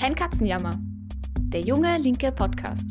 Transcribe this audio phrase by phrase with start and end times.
[0.00, 0.78] Kein Katzenjammer.
[1.52, 2.88] Der junge linke Podcast.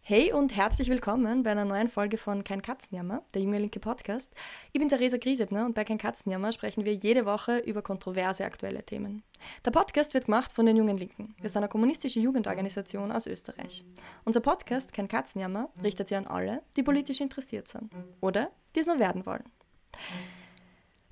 [0.00, 4.32] Hey und herzlich willkommen bei einer neuen Folge von Kein Katzenjammer, der junge linke Podcast.
[4.72, 8.82] Ich bin Theresa Griesebner und bei Kein Katzenjammer sprechen wir jede Woche über kontroverse aktuelle
[8.82, 9.22] Themen.
[9.66, 11.34] Der Podcast wird gemacht von den Jungen Linken.
[11.42, 13.84] Wir sind eine kommunistische Jugendorganisation aus Österreich.
[14.24, 17.92] Unser Podcast Kein Katzenjammer richtet sich an alle, die politisch interessiert sind
[18.22, 19.44] oder die es noch werden wollen.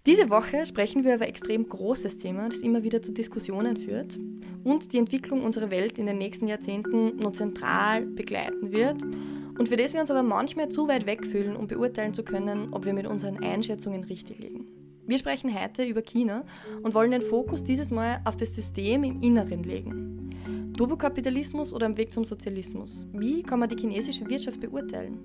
[0.06, 4.18] Diese Woche sprechen wir über ein extrem großes Thema, das immer wieder zu Diskussionen führt
[4.62, 9.76] und die Entwicklung unserer Welt in den nächsten Jahrzehnten nur zentral begleiten wird und für
[9.76, 13.06] das wir uns aber manchmal zu weit wegfühlen, um beurteilen zu können, ob wir mit
[13.06, 14.66] unseren Einschätzungen richtig liegen.
[15.06, 16.44] Wir sprechen heute über China
[16.82, 20.74] und wollen den Fokus dieses Mal auf das System im Inneren legen.
[20.76, 23.06] Turbokapitalismus oder am Weg zum Sozialismus?
[23.14, 25.18] Wie kann man die chinesische Wirtschaft beurteilen?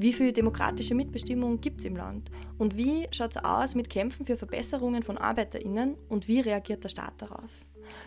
[0.00, 2.30] Wie viel demokratische Mitbestimmung gibt es im Land?
[2.56, 6.88] Und wie schaut es aus mit Kämpfen für Verbesserungen von ArbeiterInnen und wie reagiert der
[6.88, 7.50] Staat darauf?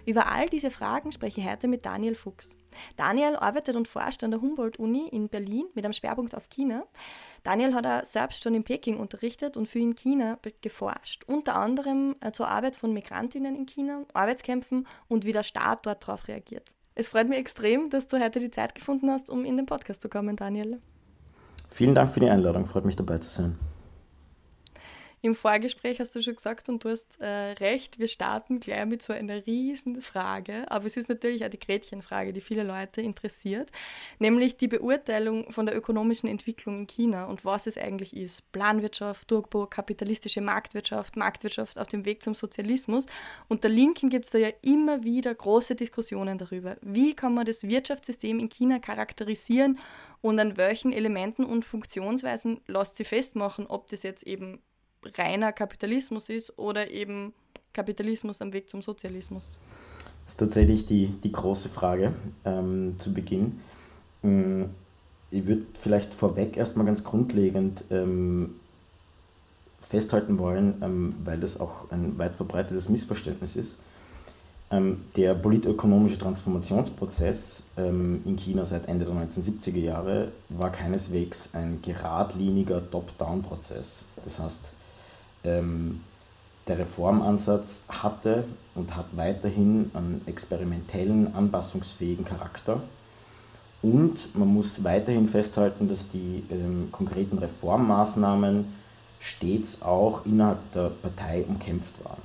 [0.05, 2.55] Über all diese Fragen spreche ich heute mit Daniel Fuchs.
[2.95, 6.85] Daniel arbeitet und forscht an der Humboldt-Uni in Berlin mit einem Schwerpunkt auf China.
[7.43, 11.25] Daniel hat er selbst schon in Peking unterrichtet und für in China geforscht.
[11.25, 16.07] Unter anderem äh, zur Arbeit von Migrantinnen in China, Arbeitskämpfen und wie der Staat dort
[16.07, 16.69] darauf reagiert.
[16.95, 20.01] Es freut mich extrem, dass du heute die Zeit gefunden hast, um in den Podcast
[20.01, 20.79] zu kommen, Daniel.
[21.73, 23.57] Vielen Dank für die Einladung, freut mich dabei zu sein.
[25.23, 29.03] Im Vorgespräch hast du schon gesagt und du hast äh, recht, wir starten gleich mit
[29.03, 33.69] so einer riesen Frage, aber es ist natürlich auch die Gretchenfrage, die viele Leute interessiert,
[34.17, 38.51] nämlich die Beurteilung von der ökonomischen Entwicklung in China und was es eigentlich ist.
[38.51, 43.05] Planwirtschaft, Durchbau, kapitalistische Marktwirtschaft, Marktwirtschaft auf dem Weg zum Sozialismus.
[43.47, 46.77] Und der Linken gibt es da ja immer wieder große Diskussionen darüber.
[46.81, 49.77] Wie kann man das Wirtschaftssystem in China charakterisieren
[50.21, 54.63] und an welchen Elementen und Funktionsweisen lässt sie festmachen, ob das jetzt eben
[55.17, 57.33] reiner Kapitalismus ist oder eben
[57.73, 59.57] Kapitalismus am Weg zum Sozialismus?
[60.23, 62.13] Das ist tatsächlich die, die große Frage
[62.45, 63.59] ähm, zu Beginn.
[64.21, 64.65] Mm,
[65.29, 68.55] ich würde vielleicht vorweg erstmal ganz grundlegend ähm,
[69.79, 73.79] festhalten wollen, ähm, weil das auch ein weit verbreitetes Missverständnis ist.
[74.69, 81.81] Ähm, der politökonomische Transformationsprozess ähm, in China seit Ende der 1970er Jahre war keineswegs ein
[81.81, 84.05] geradliniger Top-Down-Prozess.
[84.23, 84.73] Das heißt,
[85.43, 86.01] ähm,
[86.67, 92.81] der Reformansatz hatte und hat weiterhin einen experimentellen, anpassungsfähigen Charakter.
[93.81, 98.65] Und man muss weiterhin festhalten, dass die ähm, konkreten Reformmaßnahmen
[99.19, 102.21] stets auch innerhalb der Partei umkämpft waren.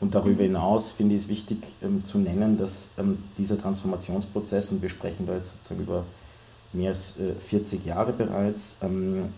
[0.00, 4.80] Und darüber hinaus finde ich es wichtig ähm, zu nennen, dass ähm, dieser Transformationsprozess, und
[4.80, 6.04] wir sprechen da jetzt sozusagen über
[6.72, 9.30] mehr als äh, 40 Jahre bereits, ähm,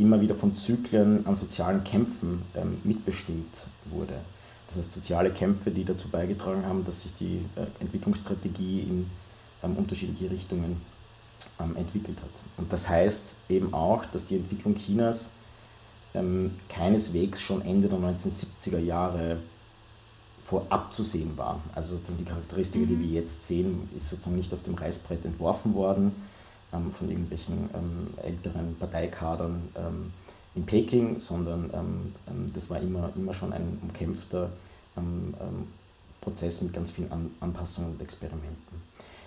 [0.00, 4.14] immer wieder von Zyklen an sozialen Kämpfen ähm, mitbestimmt wurde.
[4.66, 9.10] Das heißt, soziale Kämpfe, die dazu beigetragen haben, dass sich die äh, Entwicklungsstrategie in
[9.62, 10.80] ähm, unterschiedliche Richtungen
[11.58, 12.30] ähm, entwickelt hat.
[12.56, 15.30] Und das heißt eben auch, dass die Entwicklung Chinas
[16.14, 19.38] ähm, keineswegs schon Ende der 1970er Jahre
[20.42, 21.60] vorab zu sehen war.
[21.74, 23.02] Also sozusagen die Charakteristika, die mhm.
[23.02, 26.12] wir jetzt sehen, ist sozusagen nicht auf dem Reißbrett entworfen worden,
[26.72, 30.12] ähm, von irgendwelchen ähm, älteren Parteikadern ähm,
[30.54, 34.50] in Peking, sondern ähm, ähm, das war immer, immer schon ein umkämpfter
[34.96, 35.34] ähm,
[36.20, 38.82] Prozess mit ganz vielen An Anpassungen und Experimenten.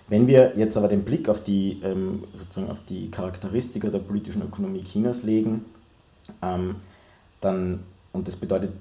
[0.08, 1.82] Wenn wir jetzt aber den Blick auf die,
[2.34, 5.66] sozusagen auf die Charakteristika der politischen Ökonomie Chinas legen,
[7.42, 7.80] dann,
[8.12, 8.74] und das bedeutet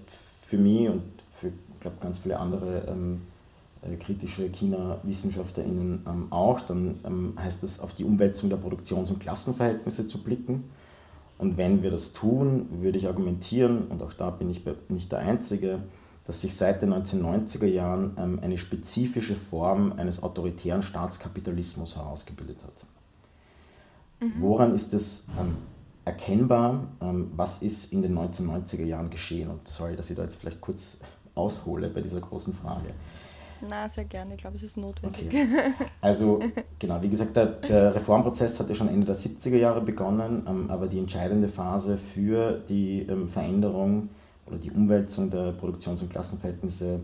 [0.45, 3.17] für mich und für, ich glaube, ganz viele andere äh,
[3.99, 10.07] kritische China-WissenschaftlerInnen ähm, auch, dann ähm, heißt es, auf die Umwälzung der Produktions- und Klassenverhältnisse
[10.07, 10.65] zu blicken.
[11.39, 15.19] Und wenn wir das tun, würde ich argumentieren, und auch da bin ich nicht der
[15.19, 15.81] Einzige,
[16.25, 22.87] dass sich seit den 1990er Jahren ähm, eine spezifische Form eines autoritären Staatskapitalismus herausgebildet hat.
[24.21, 24.35] Mhm.
[24.39, 25.57] Woran ist es ähm,
[26.05, 26.87] erkennbar?
[27.01, 29.51] Ähm, was ist in den 1990er Jahren geschehen?
[29.51, 30.99] Und sorry, dass ich da jetzt vielleicht kurz
[31.35, 32.91] aushole bei dieser großen Frage.
[33.69, 34.35] Na, sehr gerne.
[34.35, 35.27] Ich glaube, es ist notwendig.
[35.29, 35.47] Okay.
[36.01, 36.41] Also,
[36.79, 40.89] genau, wie gesagt, der, der, Reformprozess hatte schon Ende der 70er Jahre begonnen, ähm, aber
[40.89, 44.09] die entscheidende Phase für die ähm, Veränderung
[44.47, 47.01] oder die Umwälzung der Produktions- und Klassenverhältnisse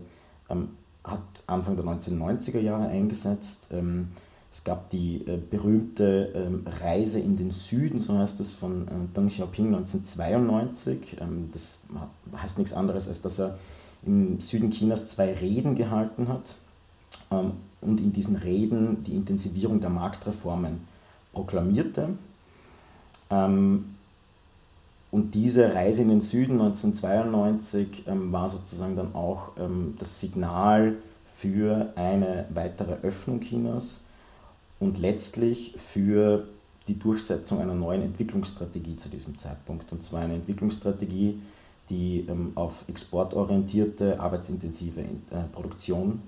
[0.49, 0.69] ähm,
[1.03, 3.69] hat Anfang der 1990er Jahre eingesetzt.
[3.71, 4.09] Ähm,
[4.51, 8.91] es gab die äh, berühmte ähm, Reise in den Süden, so heißt es, von äh,
[9.15, 11.17] Deng Xiaoping 1992.
[11.21, 11.83] Ähm, das
[12.35, 13.57] heißt nichts anderes, als dass er
[14.05, 16.55] im Süden Chinas zwei Reden gehalten hat
[17.31, 20.81] ähm, und in diesen Reden die Intensivierung der Marktreformen
[21.33, 22.09] proklamierte.
[23.29, 23.95] Ähm,
[25.11, 30.97] und diese Reise in den Süden 1992 ähm, war sozusagen dann auch ähm, das Signal
[31.25, 34.01] für eine weitere Öffnung Chinas
[34.79, 36.47] und letztlich für
[36.87, 39.91] die Durchsetzung einer neuen Entwicklungsstrategie zu diesem Zeitpunkt.
[39.91, 41.39] Und zwar eine Entwicklungsstrategie,
[41.89, 46.21] die ähm, auf exportorientierte, arbeitsintensive äh, Produktion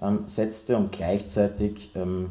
[0.00, 2.30] ähm, setzte und gleichzeitig ähm,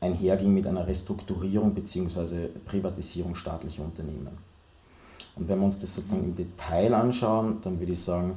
[0.00, 2.48] einherging mit einer Restrukturierung bzw.
[2.64, 4.38] Privatisierung staatlicher Unternehmen.
[5.36, 8.34] Und wenn wir uns das sozusagen im Detail anschauen, dann würde ich sagen,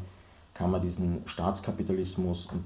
[0.53, 2.63] kann man diesen Staatskapitalismus und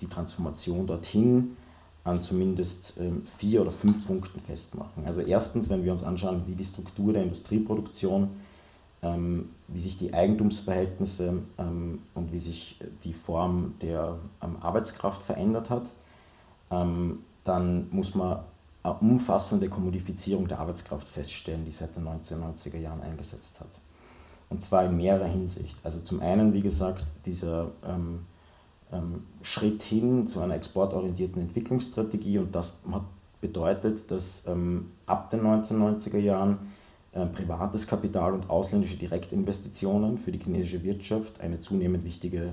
[0.00, 1.56] die Transformation dorthin
[2.04, 5.04] an zumindest ähm, vier oder fünf Punkten festmachen.
[5.04, 8.28] Also erstens, wenn wir uns anschauen, wie die Struktur der Industrieproduktion, ähm,
[9.68, 14.16] wie sich die Eigentumsverhältnisse ähm, und wie sich die Form der
[14.60, 15.90] Arbeitskraft verändert hat,
[16.68, 18.40] dann muss man
[18.82, 23.68] eine umfassende Kommodifizierung der Arbeitskraft feststellen, die seit den 1990er Jahren eingesetzt hat.
[24.48, 25.78] Und zwar in mehrerer Hinsicht.
[25.84, 28.26] Also zum einen, wie gesagt, dieser ähm,
[28.92, 33.02] ähm, Schritt hin zu einer exportorientierten Entwicklungsstrategie und das hat
[33.40, 36.58] bedeutet, dass ähm, ab den 1990er Jahren
[37.24, 42.52] privates Kapital und ausländische Direktinvestitionen für die chinesische Wirtschaft eine zunehmend wichtige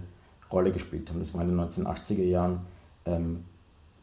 [0.52, 1.20] Rolle gespielt haben.
[1.20, 2.62] Das war in den 1980er Jahren
[3.06, 3.44] ähm,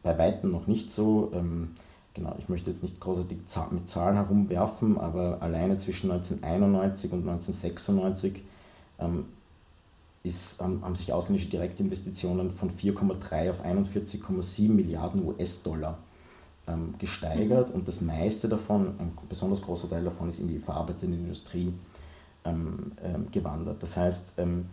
[0.03, 1.31] bei weitem noch nicht so.
[1.33, 1.71] Ähm,
[2.13, 3.39] genau, ich möchte jetzt nicht großartig
[3.71, 8.43] mit Zahlen herumwerfen, aber alleine zwischen 1991 und 1996
[8.99, 9.25] ähm,
[10.23, 15.97] ist, haben sich ausländische Direktinvestitionen von 4,3 auf 41,7 Milliarden US-Dollar
[16.67, 21.17] ähm, gesteigert und das meiste davon, ein besonders großer Teil davon, ist in die verarbeitende
[21.17, 21.73] Industrie
[22.45, 23.81] ähm, ähm gewandert.
[23.81, 24.67] Das heißt, ähm,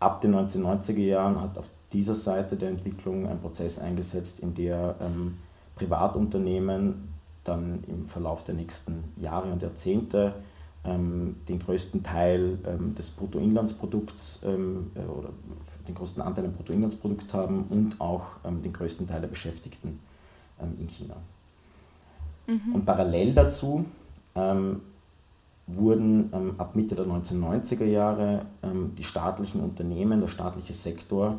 [0.00, 4.96] ab den 1990er Jahren hat auf dieser Seite der Entwicklung ein Prozess eingesetzt, in der
[5.00, 5.38] ähm,
[5.76, 7.12] Privatunternehmen
[7.44, 10.34] dann im Verlauf der nächsten Jahre und Jahrzehnte
[10.84, 12.58] ähm, den größten Teil
[12.96, 15.30] des Bruttoinlandsprodukts äh, oder
[15.86, 20.00] den größten Anteil am Bruttoinlandsprodukt haben und auch den größten Teil der Beschäftigten
[20.78, 21.16] in China.
[22.46, 22.74] Mhm.
[22.74, 23.84] Und parallel dazu
[24.34, 24.80] ähm,
[25.66, 28.44] wurden ab Mitte der 1990er Jahre
[28.98, 31.38] die staatlichen Unternehmen, der staatliche Sektor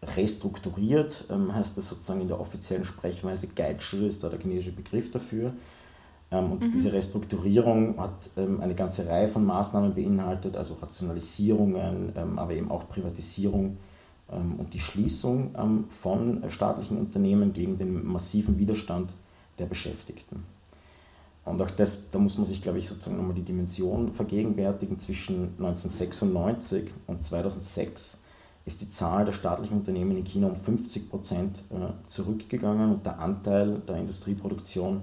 [0.00, 5.52] restrukturiert, heißt das sozusagen in der offiziellen Sprechweise, Geitschi ist da der chinesische Begriff dafür.
[6.30, 6.72] Ähm, und mhm.
[6.72, 12.70] diese Restrukturierung hat ähm, eine ganze Reihe von Maßnahmen beinhaltet, also Rationalisierungen, ähm, aber eben
[12.70, 13.78] auch Privatisierung
[14.28, 19.14] und die Schließung von staatlichen Unternehmen gegen den massiven Widerstand
[19.58, 20.44] der Beschäftigten.
[21.48, 24.98] Und auch das, da muss man sich, glaube ich, sozusagen nochmal die Dimension vergegenwärtigen.
[24.98, 28.18] Zwischen 1996 und 2006
[28.66, 33.18] ist die Zahl der staatlichen Unternehmen in China um 50 Prozent äh, zurückgegangen und der
[33.18, 35.00] Anteil der Industrieproduktion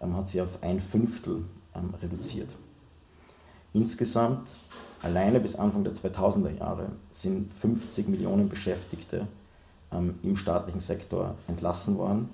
[0.00, 1.44] ähm, hat sie auf ein Fünftel
[1.74, 2.54] ähm, reduziert.
[3.72, 4.58] Insgesamt,
[5.02, 9.26] alleine bis Anfang der 2000er Jahre, sind 50 Millionen Beschäftigte
[9.92, 12.30] ähm, im staatlichen Sektor entlassen worden.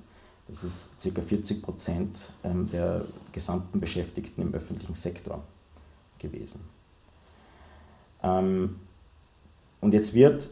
[0.48, 1.20] Das ist ca.
[1.22, 5.42] 40 Prozent der gesamten Beschäftigten im öffentlichen Sektor
[6.18, 6.60] gewesen.
[8.20, 8.74] Und
[9.94, 10.50] jetzt wird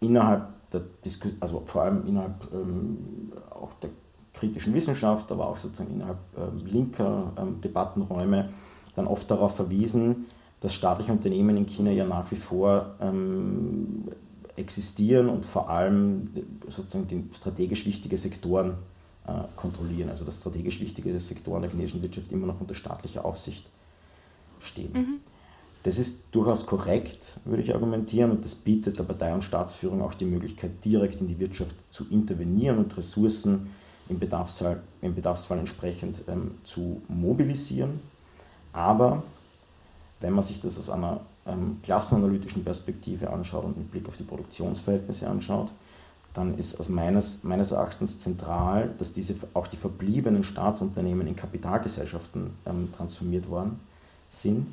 [0.00, 3.90] innerhalb der Diskussion, also vor allem innerhalb ähm, auch der
[4.32, 8.50] kritischen Wissenschaft, aber auch sozusagen innerhalb äh, linker ähm, Debattenräume
[8.96, 10.26] dann oft darauf verwiesen,
[10.60, 14.08] dass staatliche Unternehmen in China ja nach wie vor ähm,
[14.56, 16.30] existieren und vor allem
[16.66, 18.74] sozusagen die strategisch wichtige Sektoren
[19.26, 23.66] äh, kontrollieren, also dass strategisch wichtige Sektoren der chinesischen Wirtschaft immer noch unter staatlicher Aufsicht
[24.58, 24.92] stehen.
[24.92, 25.20] Mhm.
[25.82, 30.14] Das ist durchaus korrekt, würde ich argumentieren, und das bietet der Partei- und Staatsführung auch
[30.14, 33.70] die Möglichkeit, direkt in die Wirtschaft zu intervenieren und Ressourcen
[34.08, 38.00] im Bedarfsfall, im Bedarfsfall entsprechend ähm, zu mobilisieren.
[38.76, 39.22] Aber
[40.20, 44.22] wenn man sich das aus einer ähm, klassenanalytischen Perspektive anschaut und mit Blick auf die
[44.22, 45.72] Produktionsverhältnisse anschaut,
[46.34, 52.50] dann ist aus meines, meines Erachtens zentral, dass diese auch die verbliebenen Staatsunternehmen in Kapitalgesellschaften
[52.66, 53.80] ähm, transformiert worden
[54.28, 54.66] sind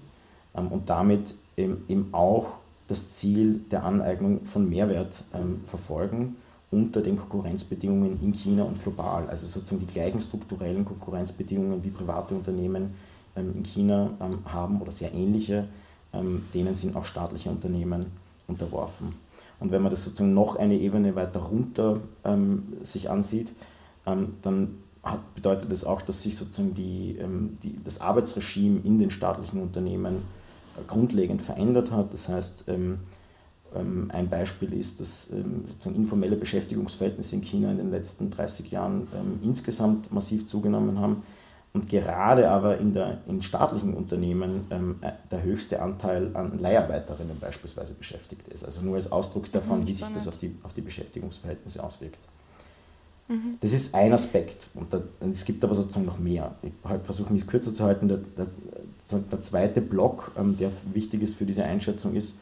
[0.54, 2.58] ähm, und damit eben, eben, auch
[2.88, 6.36] das Ziel der Aneignung von Mehrwert ähm, verfolgen
[6.72, 9.30] unter den Konkurrenzbedingungen in China und global.
[9.30, 12.94] Also sozusagen die gleichen strukturellen Konkurrenzbedingungen wie private Unternehmen
[13.36, 15.68] in China ähm, haben oder sehr ähnliche,
[16.14, 18.06] ähm, denen sind auch staatliche Unternehmen
[18.48, 19.16] unterworfen.
[19.60, 23.54] Und wenn man das sozusagen noch eine Ebene weiter runter ähm, sich ansieht,
[24.06, 29.00] ähm, dann hat, bedeutet das auch, dass sich sozusagen die, ähm, die, das Arbeitsregime in
[29.00, 30.18] den staatlichen Unternehmen
[30.78, 32.14] äh, grundlegend verändert hat.
[32.14, 33.00] Das heißt, ähm,
[34.10, 39.08] ein Beispiel ist, dass ähm, sozusagen informelle Beschäftigungsverhältnisse in China in den letzten 30 Jahren
[39.16, 41.24] ähm, insgesamt massiv zugenommen haben.
[41.74, 47.40] Und gerade aber in, der, in staatlichen Unternehmen ähm, äh, der höchste Anteil an Leiharbeiterinnen
[47.40, 48.64] beispielsweise beschäftigt ist.
[48.64, 52.20] Also nur als Ausdruck davon, mhm, wie sich das auf die, auf die Beschäftigungsverhältnisse auswirkt.
[53.28, 53.58] Mhm.
[53.60, 56.54] Das ist ein Aspekt und, da, und, es gibt aber sozusagen noch mehr.
[56.62, 58.08] Ich versuche mich kürzer zu halten.
[58.08, 58.48] Der, der,
[59.20, 62.38] der zweite Block, ähm, der wichtig ist für diese Einschätzung, ist,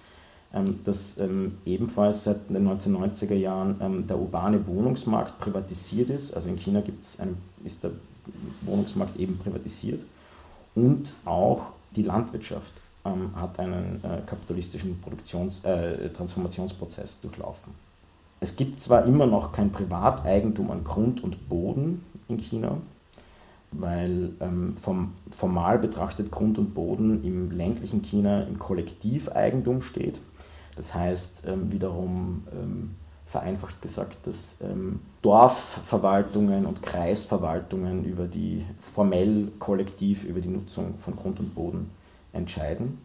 [0.54, 6.34] ähm, dass ähm, ebenfalls seit den 1990er Jahren ähm, der urbane Wohnungsmarkt privatisiert ist.
[6.34, 7.92] Also in China gibt's einen, ist der
[8.62, 10.06] Wohnungsmarkt eben privatisiert
[10.76, 12.74] und auch die Landwirtschaft
[13.06, 17.74] ähm, hat einen äh, kapitalistischen Produktions-, äh, Transformationsprozess durchlaufen.
[18.40, 22.78] Es gibt zwar immer noch kein Privateigentum an Grund und Boden in China,
[23.72, 30.22] weil ähm, vom, formal betrachtet Grund und Boden im ländlichen China im Kollektiveigentum steht.
[30.76, 32.96] Das heißt ähm, wiederum ähm,
[33.32, 41.16] vereinfacht gesagt, dass ähm, Dorfverwaltungen und Kreisverwaltungen über die formell kollektiv über die Nutzung von
[41.16, 41.92] Grund und Boden
[42.34, 42.98] entscheiden.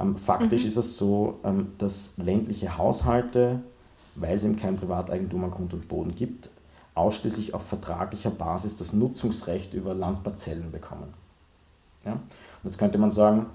[0.00, 0.68] Ähm, faktisch mhm.
[0.68, 3.60] ist es so, ähm, dass ländliche Haushalte,
[4.16, 6.50] weil es eben kein Privateigentum an Grund und Boden gibt,
[6.96, 11.14] ausschließlich auf vertraglicher Basis das Nutzungsrecht über Landparzellen bekommen.
[12.04, 12.14] Ja?
[12.14, 12.20] Und
[12.64, 13.46] jetzt könnte man sagen,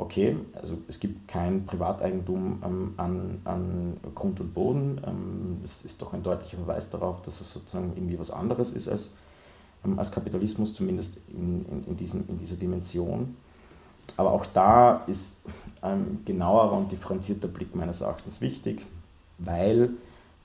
[0.00, 5.00] okay, also es gibt kein Privateigentum ähm, an, an Grund und Boden.
[5.06, 8.88] Ähm, das ist doch ein deutlicher Verweis darauf, dass es sozusagen irgendwie was anderes ist
[8.88, 9.14] als,
[9.84, 13.36] ähm, als Kapitalismus, zumindest in, in, in, diesem, in dieser Dimension.
[14.16, 15.40] Aber auch da ist
[15.82, 18.82] ein genauerer und differenzierter Blick meines Erachtens wichtig,
[19.38, 19.90] weil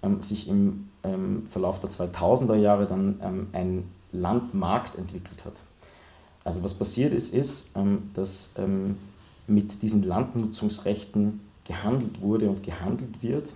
[0.04, 5.64] ähm, sich im ähm, Verlauf der 2000er Jahre dann ähm, ein Landmarkt entwickelt hat.
[6.44, 7.72] Also was passiert ist, ist,
[8.14, 8.54] dass
[9.48, 13.54] mit diesen Landnutzungsrechten gehandelt wurde und gehandelt wird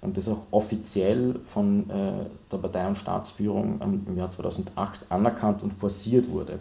[0.00, 5.62] und das auch offiziell von äh, der Partei- und Staatsführung ähm, im Jahr 2008 anerkannt
[5.62, 6.60] und forciert wurde.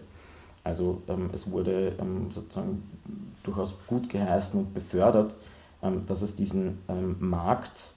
[0.63, 2.83] Also ähm, es wurde ähm, sozusagen
[3.43, 5.37] durchaus gut geheißen und befördert,
[5.81, 7.93] ähm, dass es diesen ähm, Markt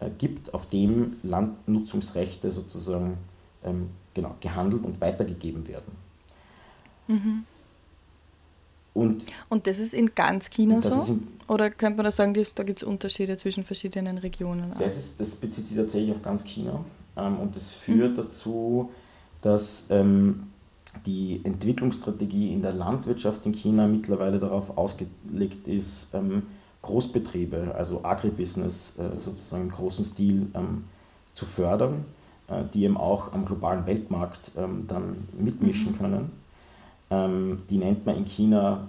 [0.00, 3.18] äh, gibt, auf dem Landnutzungsrechte sozusagen
[3.62, 5.92] ähm, genau, gehandelt und weitergegeben werden.
[7.08, 7.44] Mhm.
[8.94, 11.12] Und, und das ist in ganz China so?
[11.12, 14.72] In, Oder könnte man da sagen, da gibt es Unterschiede zwischen verschiedenen Regionen?
[14.78, 16.84] Das, ist, das bezieht sich tatsächlich auf ganz China.
[17.16, 18.16] Ähm, und das führt mhm.
[18.16, 18.90] dazu,
[19.40, 20.48] dass ähm,
[21.06, 26.42] die Entwicklungsstrategie in der Landwirtschaft in China mittlerweile darauf ausgelegt ist, ähm,
[26.82, 30.46] Großbetriebe, also Agribusiness äh, sozusagen im großen Stil
[31.34, 32.04] zu fördern,
[32.48, 34.52] äh, die eben auch am globalen Weltmarkt
[34.86, 35.98] dann mitmischen mhm.
[35.98, 36.47] können
[37.10, 38.88] ähm, die nennt man in China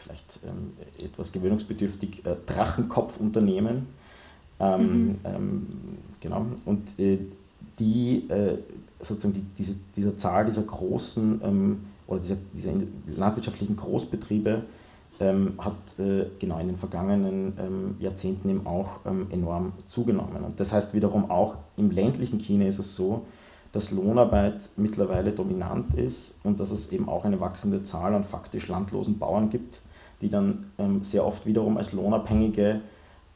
[0.00, 0.72] vielleicht ähm,
[1.04, 3.86] etwas gewöhnungsbedürftig äh, Drachenkopfunternehmen.
[4.58, 5.16] Ähm, mhm.
[5.24, 5.66] Ähm,
[6.20, 6.46] genau.
[6.64, 7.18] Und äh,
[7.78, 8.58] die äh,
[9.00, 12.72] sozusagen die, diese, dieser Zahl dieser großen ähm, oder dieser, dieser
[13.06, 14.64] landwirtschaftlichen Großbetriebe
[15.20, 20.42] ähm, hat äh, genau in den vergangenen Jahrzehnten eben auch enorm zugenommen.
[20.44, 23.26] Und das heißt wiederum auch im ländlichen China ist es so,
[23.72, 28.68] dass Lohnarbeit mittlerweile dominant ist und dass es eben auch eine wachsende Zahl an faktisch
[28.68, 29.80] landlosen Bauern gibt,
[30.20, 32.80] die dann ähm, sehr oft wiederum als Lohnabhängige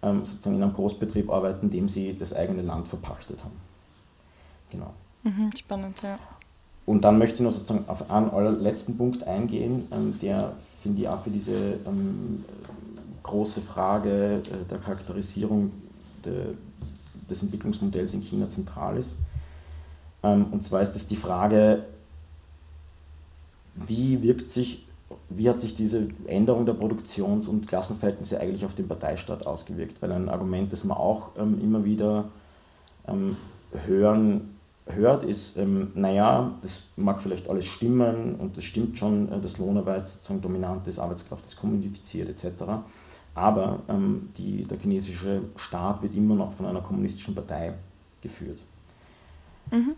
[0.02, 3.56] ähm, sozusagen in einem Großbetrieb arbeiten, dem sie das eigene Land verpachtet haben.
[4.70, 4.92] Genau.
[5.22, 6.18] Mhm, spannend, ja.
[6.86, 11.08] Und dann möchte ich noch sozusagen auf einen allerletzten Punkt eingehen, ähm, der, finde ich,
[11.08, 11.54] auch für diese
[11.86, 12.44] ähm,
[13.22, 15.70] große Frage äh, der Charakterisierung
[16.24, 16.54] de,
[17.30, 19.18] des Entwicklungsmodells in China zentral ist.
[20.24, 21.84] Ähm, und zwar ist es die Frage,
[23.74, 24.86] wie wirkt sich,
[25.28, 30.00] wie hat sich diese Änderung der Produktions- und Klassenverhältnisse eigentlich auf den Parteistaat ausgewirkt?
[30.00, 32.24] Weil ein Argument, das man auch ähm, immer wieder
[33.06, 33.36] ähm,
[33.86, 39.40] hören, hört, ist, ähm, naja, das mag vielleicht alles stimmen und das stimmt schon, äh,
[39.40, 42.64] dass Lohnarbeit sozusagen dominant ist, Arbeitskraft ist kommuniziert etc.
[43.34, 47.74] Aber ähm, die, der chinesische Staat wird immer noch von einer kommunistischen Partei
[48.20, 48.60] geführt.
[49.70, 49.96] Mhm.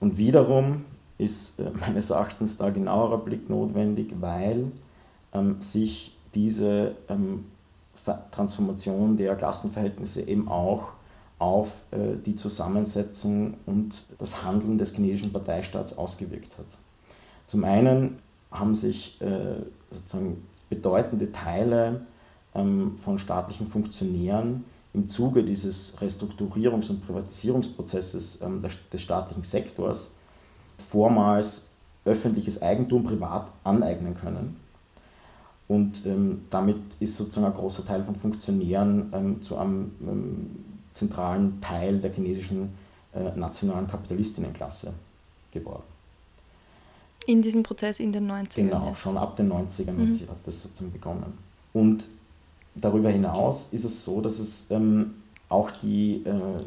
[0.00, 0.84] Und wiederum
[1.18, 4.72] ist äh, meines Erachtens da genauerer Blick notwendig, weil
[5.32, 7.46] ähm, sich diese ähm,
[8.30, 10.88] Transformation der Klassenverhältnisse eben auch
[11.38, 16.66] auf äh, die Zusammensetzung und das Handeln des chinesischen Parteistaats ausgewirkt hat.
[17.46, 18.16] Zum einen
[18.50, 19.56] haben sich äh,
[19.90, 22.06] sozusagen bedeutende Teile
[22.54, 24.64] ähm, von staatlichen Funktionären
[24.96, 30.12] im Zuge dieses Restrukturierungs- und Privatisierungsprozesses ähm, des staatlichen Sektors
[30.78, 31.68] vormals
[32.06, 34.56] öffentliches Eigentum privat aneignen können.
[35.68, 40.50] Und ähm, damit ist sozusagen ein großer Teil von Funktionären ähm, zu einem ähm,
[40.94, 42.70] zentralen Teil der chinesischen
[43.12, 44.94] äh, nationalen Kapitalistinnenklasse
[45.50, 45.82] geworden.
[47.26, 48.54] in diesem Prozess in den 90ern.
[48.54, 48.98] Genau, ist.
[49.00, 50.28] schon ab den 90ern mhm.
[50.28, 51.36] hat das sozusagen begonnen.
[51.72, 52.08] Und
[52.80, 55.14] darüber hinaus ist es so, dass es ähm,
[55.48, 56.62] auch die äh,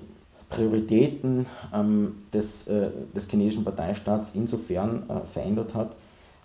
[0.49, 5.95] Prioritäten ähm, des, äh, des chinesischen Parteistaats insofern äh, verändert hat,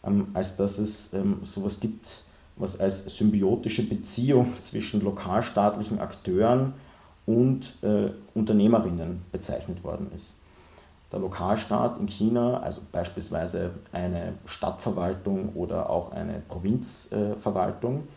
[0.04, 2.22] ähm, als dass es ähm, sowas gibt,
[2.56, 6.74] was als symbiotische Beziehung zwischen lokalstaatlichen Akteuren
[7.26, 10.34] und äh, Unternehmerinnen bezeichnet worden ist.
[11.10, 18.08] Der Lokalstaat in China, also beispielsweise eine Stadtverwaltung oder auch eine Provinzverwaltung,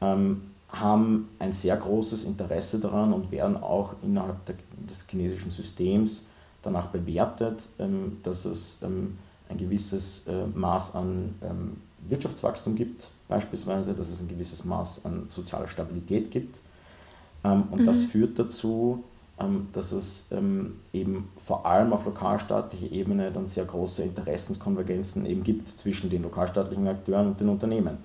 [0.00, 4.56] ähm, haben ein sehr großes Interesse daran und werden auch innerhalb der,
[4.88, 6.26] des chinesischen Systems
[6.62, 9.18] danach bewertet, ähm, dass es ähm,
[9.48, 11.76] ein gewisses äh, Maß an ähm,
[12.08, 16.60] Wirtschaftswachstum gibt, beispielsweise, dass es ein gewisses Maß an sozialer Stabilität gibt.
[17.44, 17.84] Ähm, und mhm.
[17.84, 19.04] das führt dazu,
[19.38, 25.42] ähm, dass es ähm, eben vor allem auf lokalstaatlicher Ebene dann sehr große Interessenskonvergenzen eben
[25.42, 27.98] gibt zwischen den lokalstaatlichen Akteuren und den Unternehmen.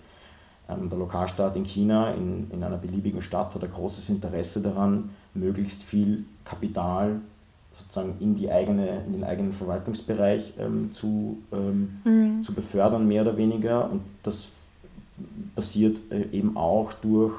[0.70, 5.10] Ähm, der Lokalstaat in China, in, in einer beliebigen Stadt, hat ein großes Interesse daran,
[5.34, 7.22] möglichst viel Kapital
[7.72, 12.42] sozusagen in, die eigene, in den eigenen Verwaltungsbereich ähm, zu, ähm, mhm.
[12.42, 13.90] zu befördern, mehr oder weniger.
[13.90, 14.52] Und das
[15.56, 17.34] passiert äh, eben auch durch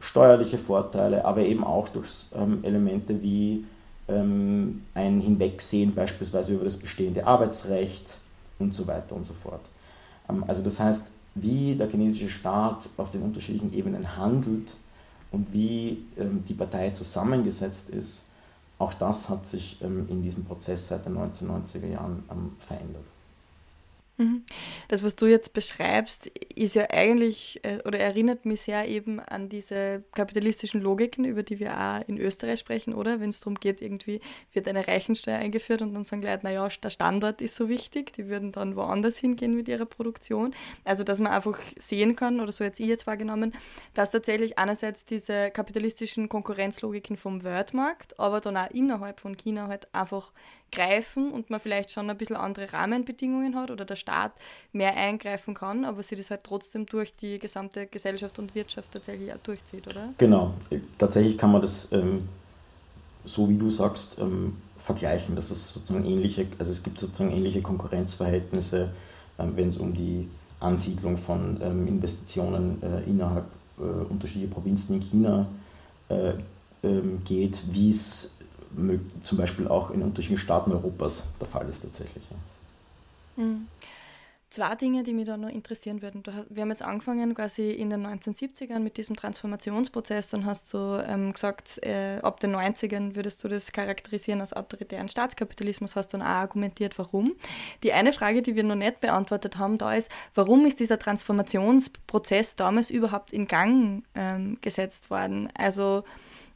[0.00, 3.64] steuerliche Vorteile, aber eben auch durch ähm, Elemente wie
[4.08, 8.18] ähm, ein Hinwegsehen beispielsweise über das bestehende Arbeitsrecht
[8.58, 9.62] und so weiter und so fort.
[10.28, 14.76] Ähm, also das heißt, wie der chinesische Staat auf den unterschiedlichen Ebenen handelt
[15.32, 18.26] und wie ähm, die Partei zusammengesetzt ist,
[18.78, 23.04] auch das hat sich ähm, in diesem Prozess seit den 1990er Jahren ähm, verändert.
[24.16, 24.44] Mhm.
[24.86, 29.48] Das, was du jetzt beschreibst, ist ja eigentlich äh, oder erinnert mich sehr eben an
[29.48, 33.18] diese kapitalistischen Logiken, über die wir auch in Österreich sprechen, oder?
[33.18, 34.20] Wenn es darum geht, irgendwie
[34.52, 38.28] wird eine Reichensteuer eingeführt und dann sagen Leute, naja, der Standard ist so wichtig, die
[38.28, 40.54] würden dann woanders hingehen mit ihrer Produktion.
[40.84, 43.52] Also, dass man einfach sehen kann, oder so jetzt ich jetzt wahrgenommen,
[43.94, 49.92] dass tatsächlich einerseits diese kapitalistischen Konkurrenzlogiken vom Weltmarkt, aber dann auch innerhalb von China halt
[49.92, 50.32] einfach
[50.74, 54.32] greifen und man vielleicht schon ein bisschen andere Rahmenbedingungen hat oder der Staat
[54.72, 59.32] mehr eingreifen kann, aber sie das halt trotzdem durch die gesamte Gesellschaft und Wirtschaft tatsächlich
[59.32, 60.12] auch durchzieht, oder?
[60.18, 60.54] Genau,
[60.98, 62.28] tatsächlich kann man das, ähm,
[63.24, 65.36] so wie du sagst, ähm, vergleichen.
[65.36, 68.90] Das ist sozusagen ähnliche, also es gibt sozusagen ähnliche Konkurrenzverhältnisse,
[69.38, 70.28] ähm, wenn es um die
[70.60, 73.46] Ansiedlung von ähm, Investitionen äh, innerhalb
[73.78, 75.46] äh, unterschiedlicher Provinzen in China
[76.08, 76.32] äh,
[76.82, 78.33] ähm, geht, wie es
[79.22, 82.24] zum Beispiel auch in unterschiedlichen Staaten Europas der Fall ist tatsächlich.
[83.36, 83.66] Mhm.
[84.54, 86.22] Zwei Dinge, die mich da noch interessieren würden.
[86.48, 91.32] Wir haben jetzt angefangen quasi in den 1970ern mit diesem Transformationsprozess und hast so ähm,
[91.32, 96.26] gesagt, äh, ab den 90ern würdest du das charakterisieren als autoritären Staatskapitalismus, hast dann auch
[96.26, 97.34] argumentiert, warum.
[97.82, 102.54] Die eine Frage, die wir noch nicht beantwortet haben, da ist, warum ist dieser Transformationsprozess
[102.54, 105.48] damals überhaupt in Gang ähm, gesetzt worden?
[105.58, 106.04] Also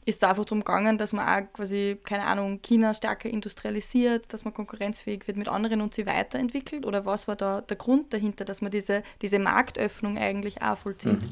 [0.09, 4.43] ist da einfach darum gegangen, dass man auch quasi, keine Ahnung, China stärker industrialisiert, dass
[4.43, 6.85] man konkurrenzfähig wird mit anderen und sie weiterentwickelt?
[6.85, 11.21] Oder was war da der Grund dahinter, dass man diese, diese Marktöffnung eigentlich auch vollzieht?
[11.21, 11.31] Mhm.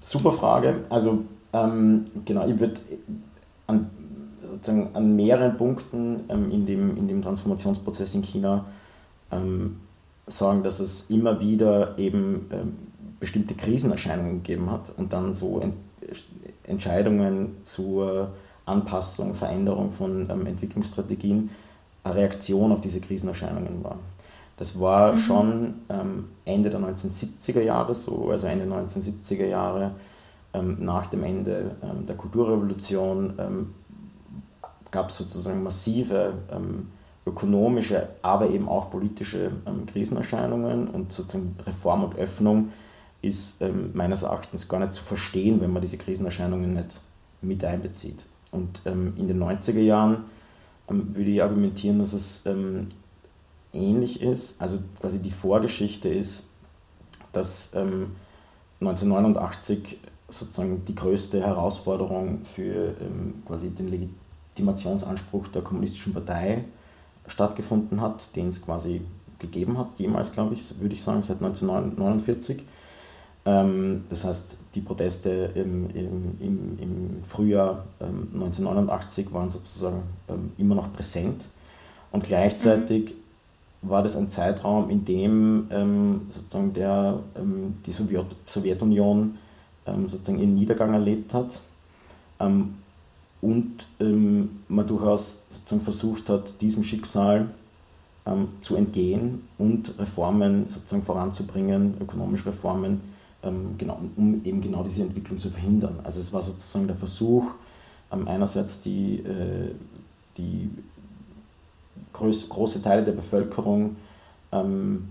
[0.00, 0.82] Super Frage.
[0.90, 2.80] Also ähm, genau, ich würde
[3.66, 3.90] an,
[4.42, 8.64] sozusagen an mehreren Punkten ähm, in, dem, in dem Transformationsprozess in China
[9.30, 9.80] ähm,
[10.26, 12.76] sagen, dass es immer wieder eben ähm,
[13.18, 15.60] bestimmte Krisenerscheinungen gegeben hat und dann so
[16.64, 18.32] Entscheidungen zur
[18.64, 21.50] Anpassung, Veränderung von ähm, Entwicklungsstrategien
[22.04, 23.98] eine Reaktion auf diese Krisenerscheinungen war.
[24.56, 25.16] Das war mhm.
[25.16, 29.92] schon ähm, Ende der 1970er Jahre so, also Ende der 1970er Jahre
[30.52, 33.74] ähm, nach dem Ende ähm, der Kulturrevolution ähm,
[34.90, 36.88] gab es sozusagen massive ähm,
[37.26, 39.52] ökonomische, aber eben auch politische
[39.92, 42.70] Krisenerscheinungen und sozusagen Reform und Öffnung
[43.22, 47.00] ist ähm, meines Erachtens gar nicht zu verstehen, wenn man diese Krisenerscheinungen nicht
[47.42, 48.26] mit einbezieht.
[48.50, 50.24] Und ähm, in den 90er Jahren
[50.88, 52.88] ähm, würde ich argumentieren, dass es ähm,
[53.72, 54.60] ähnlich ist.
[54.60, 56.48] Also quasi die Vorgeschichte ist,
[57.32, 66.64] dass 1989 ähm, sozusagen die größte Herausforderung für ähm, quasi den Legitimationsanspruch der kommunistischen Partei
[67.26, 69.02] stattgefunden hat, den es quasi
[69.38, 72.64] gegeben hat, jemals, glaube ich, würde ich sagen, seit 1949.
[73.46, 80.52] Ähm, das heißt, die Proteste im, im, im, im Frühjahr 1989 ähm, waren sozusagen ähm,
[80.58, 81.48] immer noch präsent
[82.12, 83.14] und gleichzeitig
[83.82, 83.88] mhm.
[83.88, 85.66] war das ein Zeitraum, in dem
[86.28, 87.20] sozusagen der,
[87.86, 89.36] die Sowjet Sowjetunion
[90.06, 91.60] sozusagen ihren Niedergang erlebt hat
[92.38, 97.48] und man durchaus sozusagen versucht hat, diesem Schicksal
[98.60, 103.00] zu entgehen und Reformen sozusagen voranzubringen, ökonomische Reformen,
[103.42, 106.00] ähm, genau, um eben genau diese Entwicklung zu verhindern.
[106.04, 107.44] Also es war sozusagen der Versuch,
[108.12, 109.74] ähm, einerseits die, äh,
[110.36, 110.70] die
[112.12, 113.96] groß, große Teile der Bevölkerung
[114.52, 115.08] ähm,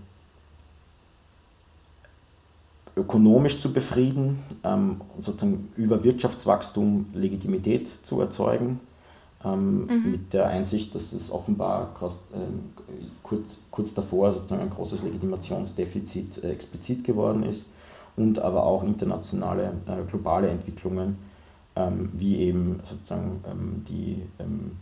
[2.96, 8.80] ökonomisch zu befrieden, ähm, sozusagen über Wirtschaftswachstum Legitimität zu erzeugen,
[9.44, 10.12] ähm, mhm.
[10.12, 11.96] mit der Einsicht, dass es offenbar
[12.34, 12.74] ähm,
[13.24, 17.70] kurz, kurz davor sozusagen ein großes Legitimationsdefizit äh, explizit geworden ist
[18.20, 21.18] und aber auch internationale, äh, globale Entwicklungen,
[21.76, 24.76] ähm, wie eben sozusagen ähm, die, ähm,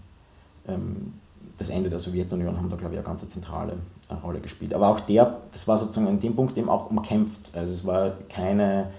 [0.67, 1.13] ähm,
[1.58, 3.73] das Ende der Sowjetunion haben da, glaube ich, eine ganz zentrale
[4.10, 4.73] äh, Rolle gespielt.
[4.73, 7.52] Aber auch der, das war sozusagen an dem Punkt eben auch umkämpft.
[7.54, 8.89] Also es war keine,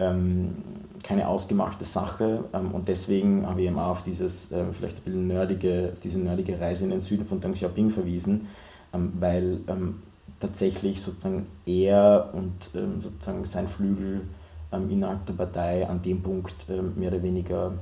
[0.00, 0.56] ähm,
[1.04, 5.02] keine ausgemachte Sache ähm, und deswegen habe ich eben auch auf dieses äh, vielleicht ein
[5.04, 8.48] bisschen nerdige, diese nerdige Reise in den Süden von Deng Xiaoping verwiesen,
[8.92, 9.60] weil
[10.40, 14.22] tatsächlich sozusagen er und ähm, sozusagen sein Flügel
[14.72, 17.72] ähm, innerhalb der Partei an dem Punkt ähm, mehr oder weniger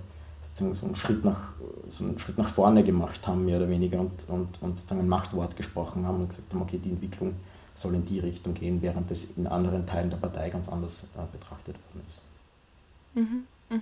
[0.42, 1.52] sozusagen so einen Schritt nach,
[1.88, 5.08] so einen Schritt nach vorne gemacht haben, mehr oder weniger, und, und, und sozusagen ein
[5.08, 7.34] Machtwort gesprochen haben und gesagt haben, okay, die Entwicklung
[7.74, 11.22] soll in die Richtung gehen, während das in anderen Teilen der Partei ganz anders äh,
[11.30, 12.22] betrachtet worden ist.
[13.14, 13.80] Mhm, mh.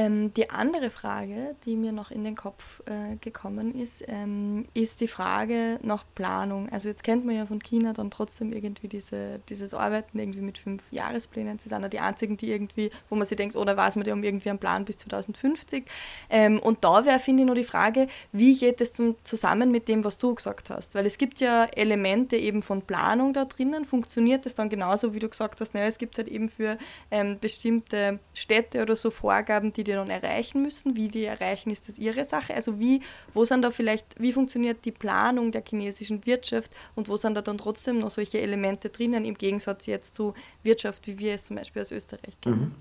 [0.00, 5.02] Ähm, die andere Frage, die mir noch in den Kopf äh, gekommen ist, ähm, ist
[5.02, 6.70] die Frage nach Planung.
[6.70, 10.56] Also jetzt kennt man ja von China dann trotzdem irgendwie diese, dieses Arbeiten irgendwie mit
[10.56, 11.58] fünf Jahresplänen.
[11.58, 14.10] Sie sind ja die einzigen, die irgendwie, wo man sich denkt, oder weiß man, die
[14.10, 15.84] haben irgendwie einen Plan bis 2050.
[16.30, 20.02] Ähm, und da wäre, finde ich, nur die Frage, wie geht es zusammen mit dem,
[20.02, 20.94] was du gesagt hast?
[20.94, 23.84] Weil es gibt ja Elemente eben von Planung da drinnen.
[23.84, 25.74] Funktioniert das dann genauso, wie du gesagt hast?
[25.74, 26.78] Naja, es gibt halt eben für
[27.10, 30.96] ähm, bestimmte Städte oder so Vorgaben, die die dann erreichen müssen.
[30.96, 32.54] Wie die erreichen, ist das ihre Sache.
[32.54, 33.00] Also wie,
[33.34, 37.42] wo sind da vielleicht, wie funktioniert die Planung der chinesischen Wirtschaft und wo sind da
[37.42, 41.56] dann trotzdem noch solche Elemente drinnen, im Gegensatz jetzt zu Wirtschaft, wie wir es zum
[41.56, 42.60] Beispiel aus Österreich kennen.
[42.60, 42.74] Mhm.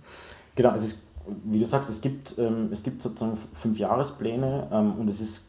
[0.55, 1.07] Genau, also es,
[1.45, 5.45] wie du sagst, es gibt, ähm, es gibt sozusagen fünf Jahrespläne ähm, und es ist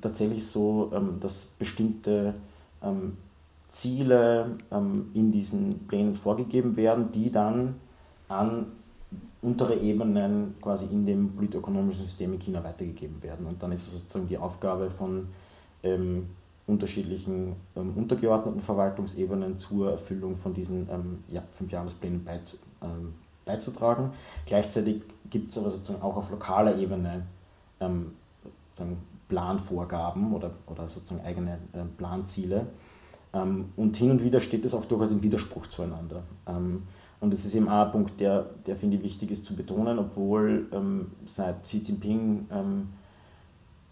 [0.00, 2.34] tatsächlich so, ähm, dass bestimmte
[2.82, 3.16] ähm,
[3.68, 7.76] Ziele ähm, in diesen Plänen vorgegeben werden, die dann
[8.28, 8.66] an
[9.44, 13.46] untere Ebenen quasi in dem politökonomischen System in China weitergegeben werden.
[13.46, 15.28] Und dann ist es sozusagen die Aufgabe von
[15.82, 16.28] ähm,
[16.66, 24.10] unterschiedlichen ähm, untergeordneten Verwaltungsebenen zur Erfüllung von diesen ähm, ja, Fünfjahresplänen beizu, ähm, beizutragen.
[24.46, 27.26] Gleichzeitig gibt es aber sozusagen auch auf lokaler Ebene
[27.80, 28.12] ähm,
[29.28, 32.66] Planvorgaben oder, oder sozusagen eigene äh, Planziele.
[33.32, 36.22] Ähm, und hin und wieder steht es auch durchaus im Widerspruch zueinander.
[37.24, 39.98] Und das ist eben auch ein Punkt, der, der finde ich wichtig ist zu betonen,
[39.98, 42.88] obwohl ähm, seit Xi Jinping ähm,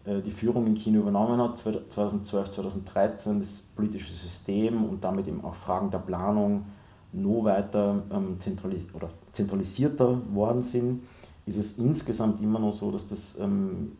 [0.04, 5.42] äh, die Führung in China übernommen hat, 2012, 2013, das politische System und damit eben
[5.42, 6.66] auch Fragen der Planung
[7.14, 11.02] noch weiter ähm, zentralis oder zentralisierter worden sind,
[11.46, 13.92] ist es insgesamt immer noch so, dass das, ähm,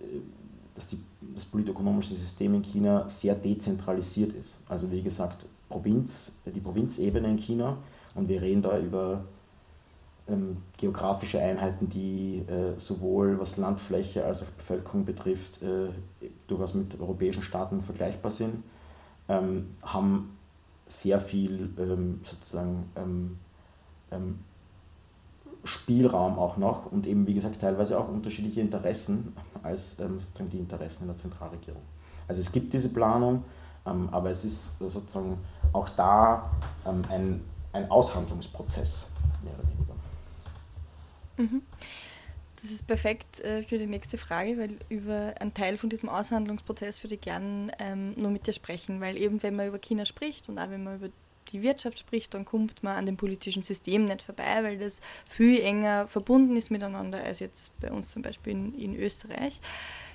[0.75, 0.99] dass die,
[1.35, 4.61] das politökonomische System in China sehr dezentralisiert ist.
[4.68, 7.79] Also wie gesagt, Provinz, die Provinzebene in China
[8.14, 9.25] und wir reden da über
[10.29, 15.88] ähm, geografische Einheiten, die äh, sowohl was Landfläche als auch Bevölkerung betrifft, äh,
[16.46, 18.62] durchaus mit europäischen Staaten vergleichbar sind,
[19.29, 20.37] ähm, haben
[20.87, 23.38] sehr viel ähm, sozusagen ähm,
[24.11, 24.40] ähm,
[25.64, 30.59] Spielraum auch noch und eben, wie gesagt, teilweise auch unterschiedliche Interessen als ähm, sozusagen die
[30.59, 31.83] Interessen in der Zentralregierung.
[32.29, 33.44] Also es gibt diese Planung,
[33.85, 35.38] aber es ist sozusagen
[35.72, 36.53] auch da
[36.85, 37.40] ein
[37.73, 39.95] ein Aushandlungsprozess, mehr oder weniger.
[41.37, 41.63] Mhm.
[42.57, 47.03] Das ist perfekt äh, für die nächste Frage, weil über einen Teil von diesem Aushandlungsprozess
[47.03, 50.49] würde ich gerne ähm, nur mit dir sprechen, weil eben wenn man über China spricht
[50.49, 51.09] und auch wenn man über
[51.49, 55.61] die Wirtschaft spricht, dann kommt man an dem politischen System nicht vorbei, weil das viel
[55.61, 59.61] enger verbunden ist miteinander als jetzt bei uns zum Beispiel in, in Österreich.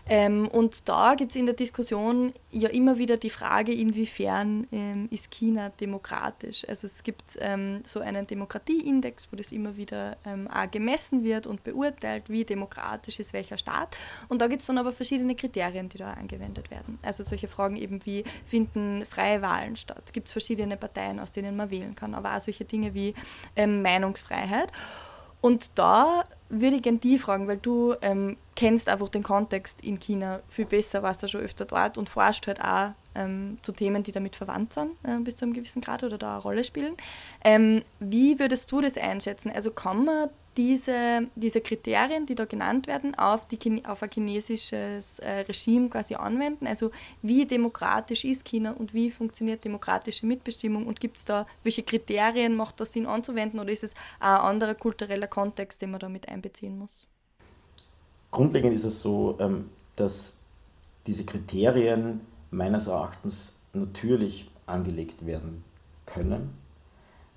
[0.10, 5.08] Ähm, und da gibt es in der Diskussion ja immer wieder die Frage, inwiefern ähm,
[5.12, 6.68] ist China demokratisch.
[6.68, 11.46] Also es gibt ähm, so einen Demokratieindex, wo das immer wieder ähm, auch gemessen wird
[11.46, 13.98] und beurteilt, wie demokratisch ist welcher Staat.
[14.30, 17.00] Und da gibt es dann aber verschiedene Kriterien, die da angewendet werden.
[17.02, 20.14] Also solche Fragen eben wie, finden freie Wahlen statt?
[20.14, 22.16] Gibt es verschiedene Parteien, aus denen man wählen kann?
[22.16, 23.14] Aber auch solche Dinge wie
[23.56, 24.72] ähm, Meinungsfreiheit.
[25.42, 30.00] Und da würde ich gerne die fragen, weil du ähm, kennst einfach den Kontext in
[30.00, 34.04] China viel besser, warst da schon öfter dort und forschst halt auch ähm, zu Themen,
[34.04, 36.96] die damit verwandt sind, äh, bis zu einem gewissen Grad oder da eine Rolle spielen.
[37.44, 39.52] Ähm, wie würdest du das einschätzen?
[39.54, 45.20] Also kann man diese, diese Kriterien, die da genannt werden, auf, die, auf ein chinesisches
[45.20, 46.66] äh, Regime quasi anwenden?
[46.66, 46.92] Also
[47.22, 52.56] wie demokratisch ist China und wie funktioniert demokratische Mitbestimmung und gibt es da, welche Kriterien
[52.56, 56.28] macht das Sinn anzuwenden oder ist es ein anderer kultureller Kontext, den man da mit
[56.28, 57.06] einbeziehen muss?
[58.32, 60.44] Grundlegend ist es so, ähm, dass
[61.06, 65.64] diese Kriterien meines Erachtens natürlich angelegt werden
[66.06, 66.67] können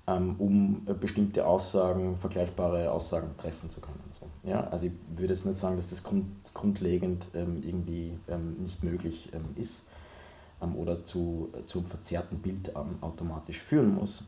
[0.05, 4.01] um äh, bestimmte Aussagen, vergleichbare Aussagen treffen zu können.
[4.11, 4.27] So.
[4.43, 8.83] Ja, also ich würde jetzt nicht sagen, dass das grund, grundlegend ähm, irgendwie ähm, nicht
[8.83, 9.85] möglich ähm, ist
[10.61, 14.25] ähm, oder zu, äh, zu einem verzerrten Bild ähm, automatisch führen muss.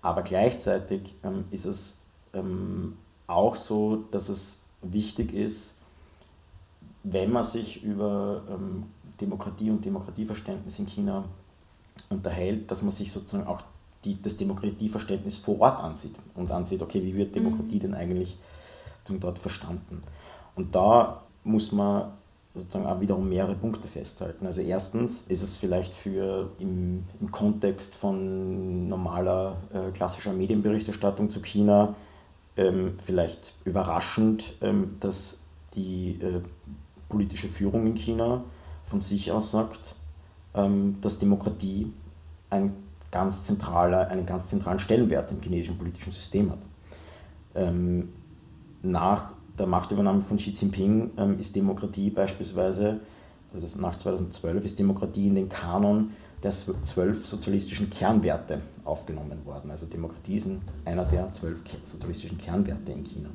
[0.00, 1.14] Aber gleichzeitig
[1.52, 2.00] ist es
[3.28, 5.76] auch so, dass es wichtig ist,
[7.04, 8.42] wenn man sich über
[9.20, 11.24] Demokratie und Demokratieverständnis in China
[12.08, 13.62] unterhält, dass man sich sozusagen auch
[14.04, 17.80] die, das Demokratieverständnis vor Ort ansieht und ansieht, okay, wie wird Demokratie mhm.
[17.80, 18.38] denn eigentlich
[19.04, 20.02] zum dort verstanden?
[20.54, 22.12] Und da muss man
[22.54, 24.44] sozusagen auch wiederum mehrere Punkte festhalten.
[24.44, 31.40] Also erstens ist es vielleicht für im, im Kontext von normaler äh, klassischer Medienberichterstattung zu
[31.40, 31.94] China
[32.56, 35.40] ähm, vielleicht überraschend, ähm, dass
[35.74, 36.42] die äh,
[37.08, 38.44] politische Führung in China
[38.82, 39.94] von sich aus sagt,
[40.54, 41.90] ähm, dass Demokratie
[42.50, 42.74] ein
[43.12, 46.66] ganz zentraler, einen ganz zentralen Stellenwert im chinesischen politischen System hat.
[47.54, 48.08] Ähm,
[48.82, 53.00] nach der Machtübernahme von Xi Jinping ähm, ist Demokratie beispielsweise,
[53.50, 56.10] also das nach 2012 ist Demokratie in den Kanon
[56.42, 59.70] der zwölf sozialistischen Kernwerte aufgenommen worden.
[59.70, 60.48] Also Demokratie ist
[60.84, 63.28] einer der zwölf sozialistischen Kernwerte in China.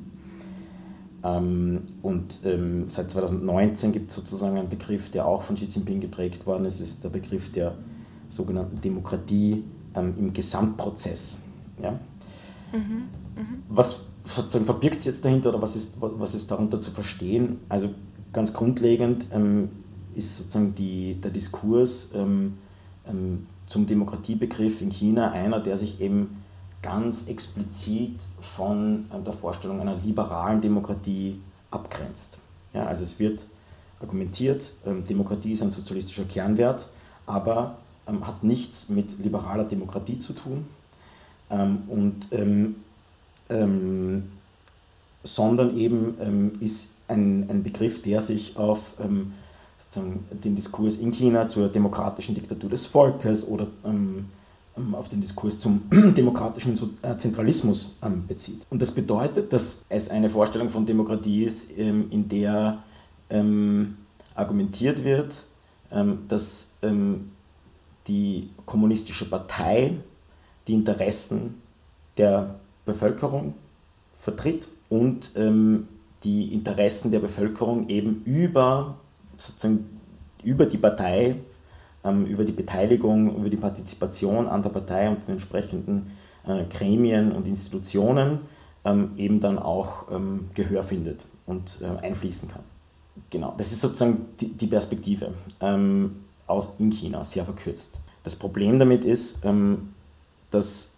[1.24, 6.02] Ähm, und ähm, seit 2019 gibt es sozusagen einen Begriff, der auch von Xi Jinping
[6.02, 7.76] geprägt worden ist, ist der Begriff der
[8.30, 9.64] sogenannten Demokratie
[9.96, 11.40] ähm, im Gesamtprozess.
[11.82, 11.92] Ja?
[12.72, 13.44] Mhm, mh.
[13.70, 17.60] Was sozusagen verbirgt sich jetzt dahinter oder was ist, was ist darunter zu verstehen?
[17.70, 17.90] Also
[18.34, 19.70] ganz grundlegend ähm,
[20.14, 22.58] ist sozusagen die, der Diskurs ähm,
[23.08, 26.42] ähm zum Demokratiebegriff in China einer, der sich eben
[26.82, 32.40] ganz explizit von äh, der Vorstellung einer liberalen Demokratie abgrenzt.
[32.74, 33.46] Ja, also es wird
[34.00, 36.88] argumentiert, ähm, Demokratie ist ein sozialistischer Kernwert,
[37.26, 40.66] aber ähm, hat nichts mit liberaler Demokratie zu tun,
[41.50, 42.76] ähm, und, ähm,
[43.50, 44.24] ähm,
[45.24, 48.96] sondern eben ähm, ist ein, ein Begriff, der sich auf
[49.78, 53.68] sozusagen den Diskurs in China zur demokratischen Diktatur des Volkes oder
[54.92, 55.84] auf den Diskurs zum
[56.18, 57.96] demokratischen äh, Zentralismus
[58.28, 58.68] bezieht.
[58.70, 62.80] Und das bedeutet, dass es eine Vorstellung von Demokratie ist, in der
[64.36, 65.46] argumentiert wird,
[66.28, 66.74] dass
[68.08, 69.94] die kommunistische Partei
[70.68, 71.62] die Interessen
[72.18, 73.54] der Bevölkerung
[74.14, 75.88] vertritt und ähm,
[76.24, 78.98] die Interessen der Bevölkerung eben über,
[79.38, 80.00] sozusagen
[80.44, 81.36] über die Partei,
[82.04, 86.12] ähm, über die Beteiligung, über die Partizipation an der Partei und den entsprechenden
[86.46, 88.40] äh, Gremien und Institutionen
[88.84, 92.64] ähm, eben dann auch ähm, Gehör findet und äh, einfließen kann.
[93.30, 95.34] Genau, das ist sozusagen die, die Perspektive.
[96.48, 98.00] Aus, in China, sehr verkürzt.
[98.24, 99.94] Das Problem damit ist, ähm,
[100.50, 100.96] dass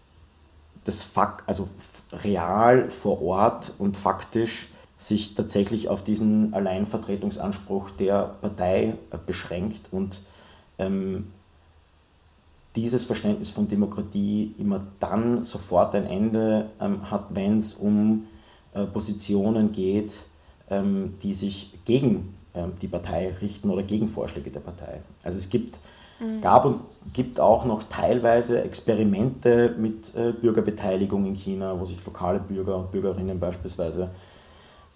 [0.83, 1.67] das Fakt, also
[2.11, 10.21] real vor Ort und faktisch sich tatsächlich auf diesen Alleinvertretungsanspruch der Partei äh, beschränkt und
[10.77, 11.27] ähm,
[12.75, 18.27] dieses Verständnis von Demokratie immer dann sofort ein Ende ähm, hat, wenn es um
[18.73, 20.25] äh, Positionen geht,
[20.69, 22.35] ähm, die sich gegen
[22.67, 25.01] die Partei richten oder gegen Vorschläge der Partei.
[25.23, 25.79] Also es gibt,
[26.19, 26.41] mhm.
[26.41, 26.81] gab und
[27.13, 32.91] gibt auch noch teilweise Experimente mit äh, Bürgerbeteiligung in China, wo sich lokale Bürger und
[32.91, 34.11] Bürgerinnen beispielsweise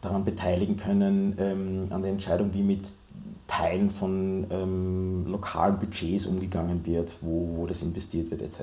[0.02, 2.94] daran beteiligen können, ähm, an der Entscheidung, wie mit
[3.48, 8.60] Teilen von ähm, lokalen Budgets umgegangen wird, wo, wo das investiert wird etc.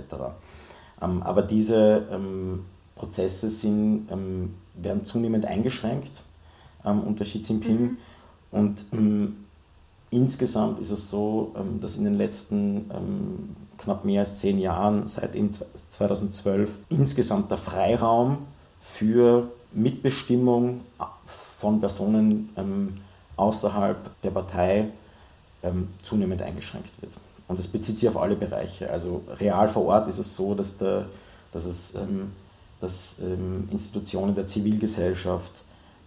[1.02, 6.24] Ähm, aber diese ähm, Prozesse sind, ähm, werden zunehmend eingeschränkt
[6.84, 7.80] ähm, unter Xi Jinping.
[7.80, 7.98] Mhm.
[8.50, 9.44] Und ähm,
[10.10, 15.06] insgesamt ist es so, ähm, dass in den letzten ähm, knapp mehr als zehn Jahren,
[15.06, 15.32] seit
[15.88, 18.38] 2012, insgesamt der Freiraum
[18.80, 20.80] für Mitbestimmung
[21.24, 22.94] von Personen ähm,
[23.36, 24.88] außerhalb der Partei
[25.62, 27.12] ähm, zunehmend eingeschränkt wird.
[27.46, 28.90] Und das bezieht sich auf alle Bereiche.
[28.90, 31.06] Also real vor Ort ist es so, dass, der,
[31.52, 32.32] dass es ähm,
[32.80, 33.18] dass,
[33.70, 35.64] Institutionen der Zivilgesellschaft,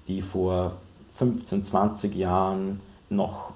[0.07, 0.77] die vor
[1.13, 3.53] 15, 20 Jahren noch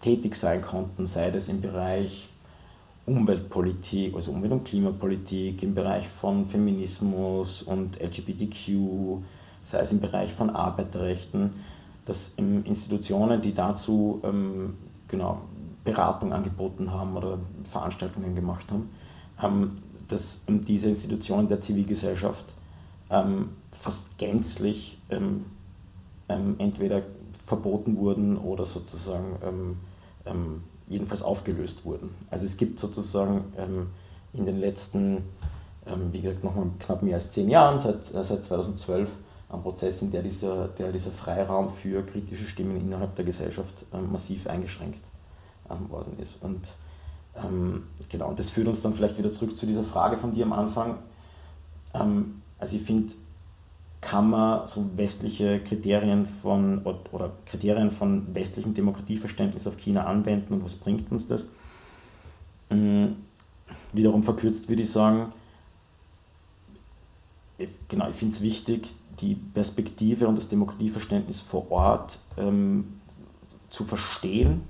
[0.00, 2.28] tätig sein konnten, sei das im Bereich
[3.06, 9.20] Umweltpolitik, also Umwelt- und Klimapolitik, im Bereich von Feminismus und LGBTQ,
[9.60, 11.54] sei es im Bereich von Arbeiterrechten,
[12.04, 14.74] dass Institutionen, die dazu ähm,
[15.08, 15.42] genau,
[15.84, 18.90] Beratung angeboten haben oder Veranstaltungen gemacht haben,
[19.42, 19.72] ähm,
[20.08, 22.54] dass diese Institutionen der Zivilgesellschaft
[23.10, 25.46] ähm, fast gänzlich ähm,
[26.28, 27.02] ähm, entweder
[27.44, 29.76] verboten wurden oder sozusagen ähm,
[30.24, 32.10] ähm, jedenfalls aufgelöst wurden.
[32.30, 33.44] Also es gibt sozusagen
[34.32, 35.24] in den letzten,
[36.12, 39.16] wie gesagt, nochmal knapp mehr als zehn Jahren, seit, äh, seit 2012,
[39.48, 44.46] einen Prozess, in der dieser, der dieser Freiraum für kritische Stimmen innerhalb der Gesellschaft massiv
[44.46, 45.02] eingeschränkt
[45.88, 46.40] worden ist.
[46.44, 46.76] Und
[47.44, 50.44] ähm, genau, und das führt uns dann vielleicht wieder zurück zu dieser Frage von dir
[50.44, 50.98] am Anfang.
[51.94, 53.12] Ähm, also ich finde,
[54.00, 60.64] kann man so westliche Kriterien von oder Kriterien von westlichem Demokratieverständnis auf China anwenden und
[60.64, 61.52] was bringt uns das?
[62.70, 63.16] Ähm,
[63.92, 65.32] wiederum verkürzt würde ich sagen,
[67.88, 72.98] genau, ich finde es wichtig, die Perspektive und das Demokratieverständnis vor Ort ähm,
[73.70, 74.62] zu verstehen.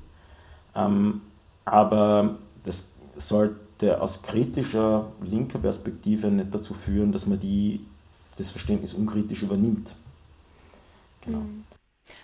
[0.74, 1.22] Ähm,
[1.64, 7.84] aber das sollte aus kritischer linker Perspektive nicht dazu führen, dass man die,
[8.36, 9.96] das Verständnis unkritisch übernimmt.
[11.22, 11.40] Genau.
[11.40, 11.62] Mhm.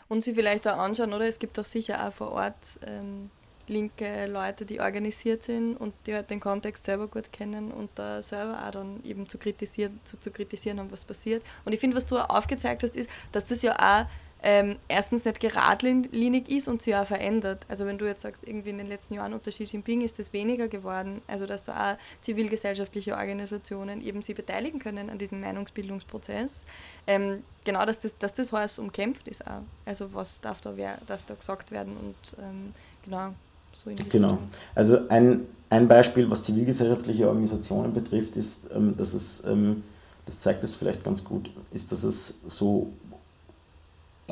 [0.09, 1.27] Und sie vielleicht auch anschauen, oder?
[1.27, 3.31] Es gibt doch sicher auch vor Ort ähm,
[3.66, 8.22] linke Leute, die organisiert sind und die halt den Kontext selber gut kennen und da
[8.22, 11.42] selber auch dann eben zu kritisieren, zu, zu kritisieren haben, was passiert.
[11.64, 14.07] Und ich finde, was du auch aufgezeigt hast, ist, dass das ja auch
[14.43, 17.65] ähm, erstens nicht geradlinig ist und sich auch verändert.
[17.69, 20.33] Also wenn du jetzt sagst, irgendwie in den letzten Jahren unter Xi Jinping ist das
[20.33, 26.65] weniger geworden, also dass da auch zivilgesellschaftliche Organisationen eben sich beteiligen können an diesem Meinungsbildungsprozess.
[27.07, 29.63] Ähm, genau, dass das, dass das heißt, umkämpft ist auch.
[29.85, 32.75] Also was darf da, wer, darf da gesagt werden und ähm,
[33.05, 33.35] genau.
[33.75, 34.39] So genau.
[34.75, 39.83] Also ein, ein Beispiel, was zivilgesellschaftliche Organisationen betrifft, ist, ähm, dass es, ähm,
[40.27, 42.93] das zeigt es vielleicht ganz gut, ist, dass es so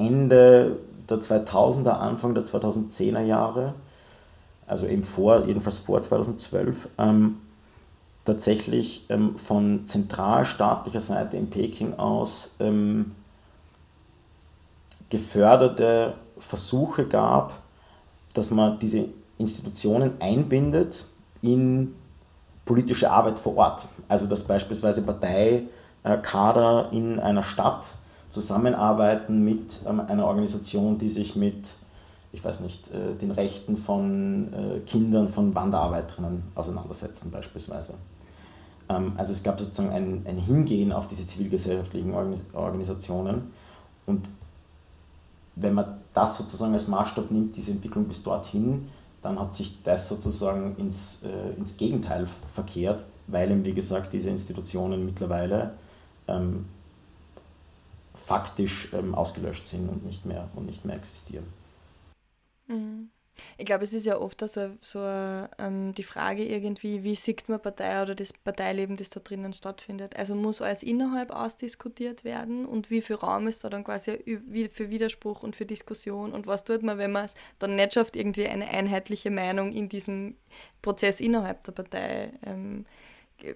[0.07, 3.75] Ende der 2000er, Anfang der 2010er Jahre,
[4.67, 7.39] also eben vor, jedenfalls vor 2012, ähm,
[8.25, 13.13] tatsächlich ähm, von zentralstaatlicher Seite in Peking aus ähm,
[15.09, 17.53] geförderte Versuche gab,
[18.35, 19.07] dass man diese
[19.39, 21.05] Institutionen einbindet
[21.43, 21.95] in
[22.65, 23.89] politische Arbeit vor Ort.
[24.09, 27.97] Also dass beispielsweise Parteikader in einer Stadt
[28.31, 31.75] zusammenarbeiten mit ähm, einer Organisation, die sich mit,
[32.33, 37.95] ich weiß nicht, äh, den Rechten von äh, Kindern von Wanderarbeiterinnen auseinandersetzen beispielsweise.
[38.89, 42.15] Ähm, also es gab sozusagen ein, ein Hingehen auf diese zivilgesellschaftlichen
[42.55, 43.51] Organisationen
[44.07, 44.29] und
[45.57, 48.89] wenn man das sozusagen als Maßstab nimmt, diese Entwicklung bis dorthin,
[49.21, 54.31] dann hat sich das sozusagen ins, äh, ins Gegenteil verkehrt, weil eben, wie gesagt, diese
[54.31, 55.75] Institutionen mittlerweile
[56.27, 56.67] ähm,
[58.15, 61.47] faktisch ähm, ausgelöscht sind und nicht mehr, und nicht mehr existieren.
[62.67, 63.11] Mhm.
[63.57, 67.61] Ich glaube, es ist ja oft so, so ähm, die Frage irgendwie, wie sieht man
[67.61, 70.17] Partei oder das Parteileben, das da drinnen stattfindet.
[70.17, 74.41] Also muss alles innerhalb ausdiskutiert werden und wie viel Raum ist da dann quasi
[74.73, 78.17] für Widerspruch und für Diskussion und was tut man, wenn man es dann nicht schafft,
[78.17, 80.37] irgendwie eine einheitliche Meinung in diesem
[80.83, 82.85] Prozess innerhalb der Partei ähm,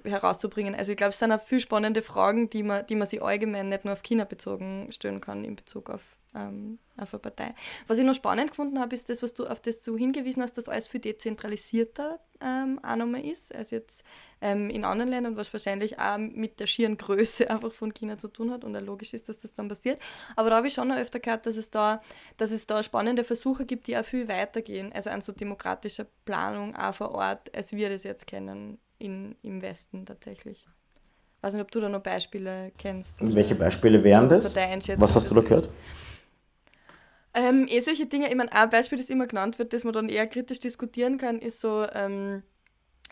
[0.05, 0.75] herauszubringen.
[0.75, 3.69] Also ich glaube, es sind auch viel spannende Fragen, die man, die man sich allgemein
[3.69, 6.03] nicht nur auf China bezogen stellen kann in Bezug auf,
[6.35, 7.55] ähm, auf eine Partei.
[7.87, 10.59] Was ich noch spannend gefunden habe, ist das, was du auf das du hingewiesen hast,
[10.59, 14.05] dass alles viel dezentralisierter ähm, auch nochmal ist, als jetzt
[14.41, 18.29] ähm, in anderen Ländern, was wahrscheinlich auch mit der schieren Größe einfach von China zu
[18.29, 20.01] tun hat und auch logisch ist, dass das dann passiert.
[20.37, 22.03] Aber da habe ich schon noch öfter gehört, dass es da,
[22.37, 26.77] dass es da spannende Versuche gibt, die auch viel weitergehen, also an so demokratischer Planung
[26.77, 30.67] auch vor Ort, als wir das jetzt kennen in, im Westen tatsächlich.
[31.37, 33.21] Ich weiß nicht, ob du da noch Beispiele kennst.
[33.21, 34.57] Und welche Beispiele wären das?
[34.97, 35.69] Was hast du da gehört?
[37.35, 40.09] Ähm, eh solche Dinge, ich meine, ein Beispiel, das immer genannt wird, das man dann
[40.09, 42.45] eher kritisch diskutieren kann, ist so, ähm,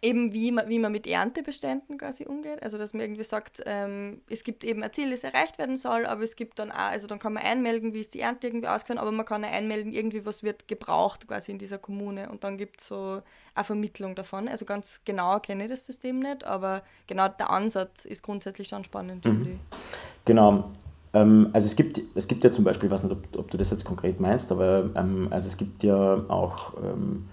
[0.03, 2.61] eben wie man, wie man mit Erntebeständen quasi umgeht.
[2.63, 6.07] Also dass man irgendwie sagt, ähm, es gibt eben ein Ziel, das erreicht werden soll,
[6.07, 8.67] aber es gibt dann auch, also dann kann man einmelden, wie ist die Ernte irgendwie
[8.67, 12.43] ausgefallen, aber man kann auch einmelden, irgendwie was wird gebraucht quasi in dieser Kommune und
[12.43, 13.23] dann gibt es so
[13.55, 14.49] eine Vermittlung davon.
[14.49, 18.83] Also ganz genau kenne ich das System nicht, aber genau der Ansatz ist grundsätzlich schon
[18.85, 19.61] spannend, mhm.
[20.25, 20.71] Genau.
[21.15, 23.57] Ähm, also es gibt, es gibt ja zum Beispiel, ich weiß nicht, ob, ob du
[23.57, 27.29] das jetzt konkret meinst, aber ähm, also es gibt ja auch, ähm,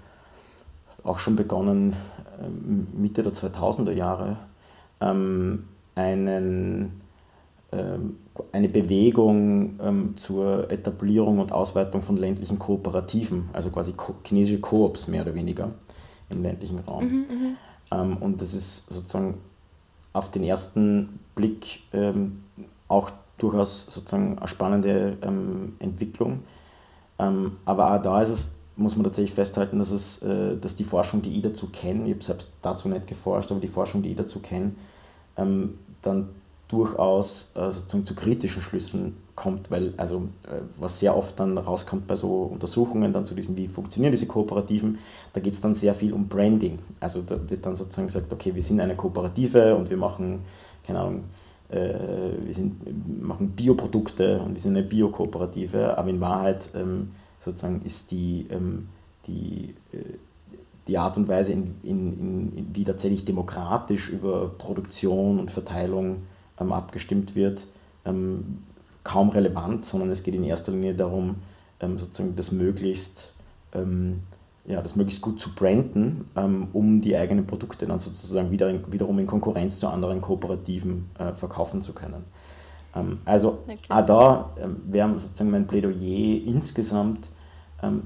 [1.03, 1.95] auch schon begonnen,
[2.93, 4.37] Mitte der 2000er Jahre
[5.01, 5.65] ähm,
[5.95, 7.01] einen,
[7.71, 8.17] ähm,
[8.51, 15.35] eine Bewegung zur Etablierung und Ausweitung von ländlichen Kooperativen, also quasi chinesische Koops mehr oder
[15.35, 15.71] weniger
[16.29, 17.03] im ländlichen Raum.
[17.03, 17.25] Mhm,
[17.91, 18.17] mhm.
[18.17, 19.39] und das ist sozusagen
[20.13, 21.81] auf den ersten Blick
[22.87, 26.43] auch durchaus sozusagen eine spannende ähm, Entwicklung.
[27.17, 30.83] Ähm, aber auch da ist es, muss man tatsächlich festhalten, dass, es, äh, dass die
[30.83, 34.09] Forschung, die ich dazu kenne, ich habe selbst dazu nicht geforscht, aber die Forschung, die
[34.09, 34.71] ich dazu kenne,
[35.37, 36.29] ähm, dann
[36.69, 42.15] durchaus äh, zu kritischen Schlüssen kommt, weil also äh, was sehr oft dann rauskommt bei
[42.15, 44.99] so Untersuchungen dann zu diesen, wie funktionieren diese Kooperativen,
[45.33, 46.79] da geht es dann sehr viel um Branding.
[46.99, 50.41] Also da wird dann sozusagen gesagt, okay, wir sind eine Kooperative und wir machen,
[50.85, 51.23] keine Ahnung,
[51.69, 51.93] äh,
[52.45, 58.11] wir sind, machen Bioprodukte und wir sind eine Biokooperative, aber in Wahrheit ähm, sozusagen ist
[58.11, 58.89] die, ähm,
[59.27, 60.17] die, äh,
[60.87, 66.23] die Art und Weise, in, in, in, wie tatsächlich demokratisch über Produktion und Verteilung
[66.59, 67.67] ähm, abgestimmt wird,
[68.05, 68.59] ähm,
[69.03, 71.35] kaum relevant, sondern es geht in erster Linie darum,
[71.79, 73.33] ähm, sozusagen das möglichst,
[73.73, 74.21] ähm,
[74.65, 79.17] ja, das möglichst gut zu branden, ähm, um die eigenen Produkte dann sozusagen wieder wiederum
[79.19, 82.25] in Konkurrenz zu anderen Kooperativen äh, verkaufen zu können.
[82.95, 83.77] Ähm, also okay.
[83.89, 84.49] auch da
[84.85, 87.29] wäre sozusagen mein Plädoyer insgesamt,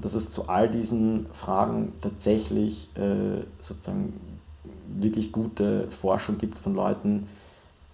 [0.00, 4.12] dass es zu all diesen Fragen tatsächlich äh, sozusagen
[4.86, 7.26] wirklich gute Forschung gibt von Leuten,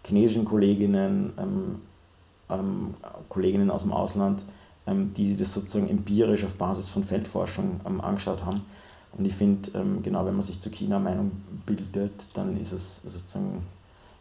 [0.04, 1.80] chinesischen Kolleginnen, ähm,
[2.48, 2.94] ähm,
[3.28, 4.44] Kolleginnen aus dem Ausland,
[4.86, 8.62] ähm, die sich das sozusagen empirisch auf Basis von Feldforschung ähm, angeschaut haben.
[9.16, 11.32] Und ich finde, ähm, genau wenn man sich zu China Meinung
[11.66, 13.62] bildet, dann ist es sozusagen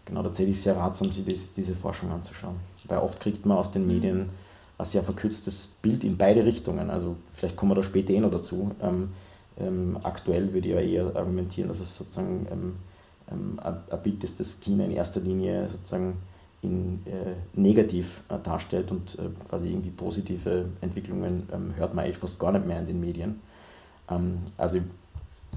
[0.10, 2.55] genau tatsächlich sehr ratsam, sich das, diese Forschung anzuschauen.
[2.86, 3.93] Weil oft kriegt man aus den mhm.
[3.93, 4.30] Medien
[4.78, 6.89] ein sehr verkürztes Bild in beide Richtungen.
[6.89, 8.72] Also vielleicht kommen wir da später eh noch dazu.
[8.82, 9.10] Ähm,
[9.60, 12.76] ähm, aktuell würde ich ja eher argumentieren, dass es sozusagen ähm,
[13.32, 16.18] ähm, ein Bild ist, das China in erster Linie sozusagen
[16.62, 22.18] in, äh, negativ äh, darstellt und äh, quasi irgendwie positive Entwicklungen ähm, hört man eigentlich
[22.18, 23.41] fast gar nicht mehr in den Medien.
[24.10, 24.80] Ähm, also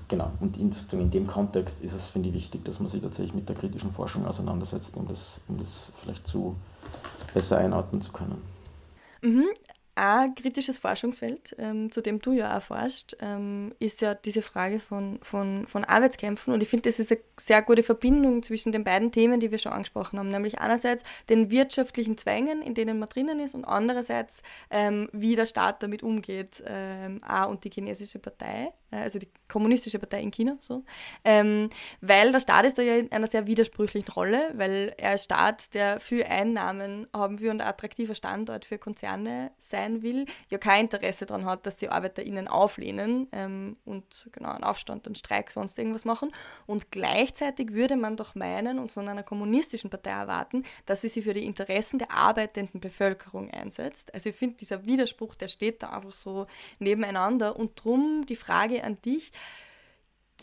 [0.08, 3.34] genau, und in, in dem Kontext ist es, finde ich, wichtig, dass man sich tatsächlich
[3.34, 6.56] mit der kritischen Forschung auseinandersetzt, um das, um das vielleicht zu
[7.34, 8.42] besser einordnen zu können.
[9.22, 9.46] Mhm
[9.94, 14.80] ein kritisches Forschungsfeld, ähm, zu dem du ja auch forschst, ähm, ist ja diese Frage
[14.80, 16.54] von, von, von Arbeitskämpfen.
[16.54, 19.58] Und ich finde, das ist eine sehr gute Verbindung zwischen den beiden Themen, die wir
[19.58, 20.30] schon angesprochen haben.
[20.30, 25.46] Nämlich einerseits den wirtschaftlichen Zwängen, in denen man drinnen ist, und andererseits, ähm, wie der
[25.46, 30.56] Staat damit umgeht, ähm, auch und die chinesische Partei, also die kommunistische Partei in China,
[30.58, 30.84] so.
[31.24, 31.68] Ähm,
[32.00, 35.74] weil der Staat ist da ja in einer sehr widersprüchlichen Rolle, weil er als Staat,
[35.74, 40.58] der viel Einnahmen haben will und ein attraktiver Standort für Konzerne sein sein will, ja
[40.58, 45.50] kein Interesse daran hat, dass die ArbeiterInnen auflehnen ähm, und genau einen Aufstand, einen Streik,
[45.50, 46.32] sonst irgendwas machen.
[46.66, 51.24] Und gleichzeitig würde man doch meinen und von einer kommunistischen Partei erwarten, dass sie sich
[51.24, 54.14] für die Interessen der arbeitenden Bevölkerung einsetzt.
[54.14, 56.46] Also ich finde, dieser Widerspruch, der steht da einfach so
[56.78, 57.56] nebeneinander.
[57.56, 59.32] Und drum die Frage an dich,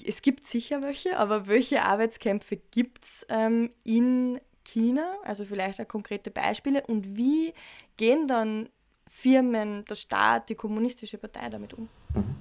[0.05, 5.15] es gibt sicher welche, aber welche Arbeitskämpfe gibt es ähm, in China?
[5.23, 6.83] Also vielleicht auch konkrete Beispiele.
[6.87, 7.53] Und wie
[7.97, 8.69] gehen dann
[9.09, 11.89] Firmen, der Staat, die kommunistische Partei damit um?
[12.13, 12.35] Mhm.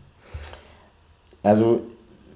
[1.42, 1.82] Also,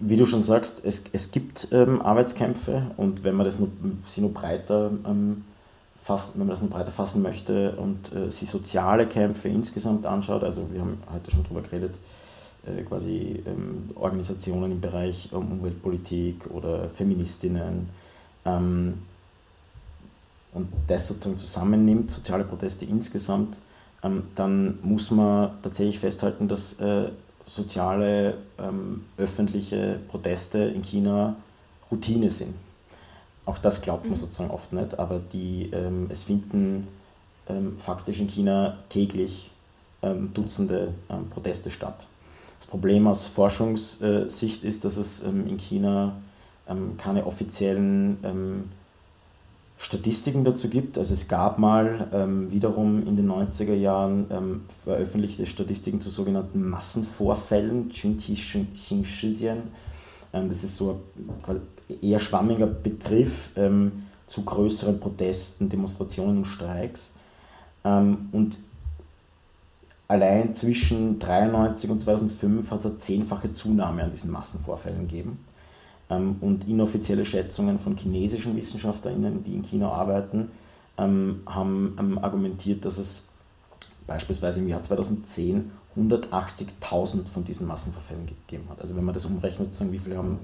[0.01, 3.69] wie du schon sagst, es, es gibt ähm, Arbeitskämpfe und wenn man das nur,
[4.05, 5.45] sie nur breiter ähm,
[6.01, 10.43] fassen, wenn man das nur breiter fassen möchte und äh, sich soziale Kämpfe insgesamt anschaut,
[10.43, 11.99] also wir haben heute schon darüber geredet,
[12.85, 17.89] quasi ähm, Organisationen im Bereich ähm, Umweltpolitik oder Feministinnen
[18.45, 18.99] ähm,
[20.53, 23.61] und das sozusagen zusammennimmt, soziale Proteste insgesamt,
[24.05, 27.09] ähm, dann muss man tatsächlich festhalten, dass äh,
[27.45, 31.35] soziale ähm, öffentliche Proteste in China
[31.91, 32.55] Routine sind.
[33.45, 34.17] Auch das glaubt man mhm.
[34.17, 35.73] sozusagen oft nicht, aber die,
[36.09, 36.87] es finden
[37.77, 39.51] faktisch in China täglich
[40.33, 40.95] Dutzende
[41.31, 42.07] Proteste statt.
[42.63, 46.15] Das Problem aus Forschungssicht ist, dass es in China
[46.97, 48.69] keine offiziellen
[49.83, 50.97] Statistiken dazu gibt.
[50.97, 56.71] Also es gab mal ähm, wiederum in den 90er Jahren ähm, veröffentlichte Statistiken zu sogenannten
[56.71, 57.91] Massenvorfällen,
[60.33, 61.01] ähm, das ist so
[61.49, 61.63] ein
[62.01, 67.15] eher schwammiger Begriff ähm, zu größeren Protesten, Demonstrationen und Streiks.
[67.85, 68.61] Ähm, und
[70.13, 75.39] allein zwischen 1993 und 2005 hat es eine zehnfache Zunahme an diesen Massenvorfällen gegeben.
[76.11, 80.51] Ähm, und inoffizielle Schätzungen von chinesischen WissenschaftlerInnen, die in China arbeiten,
[80.99, 83.29] ähm, haben ähm, argumentiert, dass es
[84.07, 88.81] beispielsweise im Jahr 2010 180.000 von diesen Massenverfällen gegeben hat.
[88.81, 90.39] Also wenn man das umrechnet, sozusagen, wie viele haben,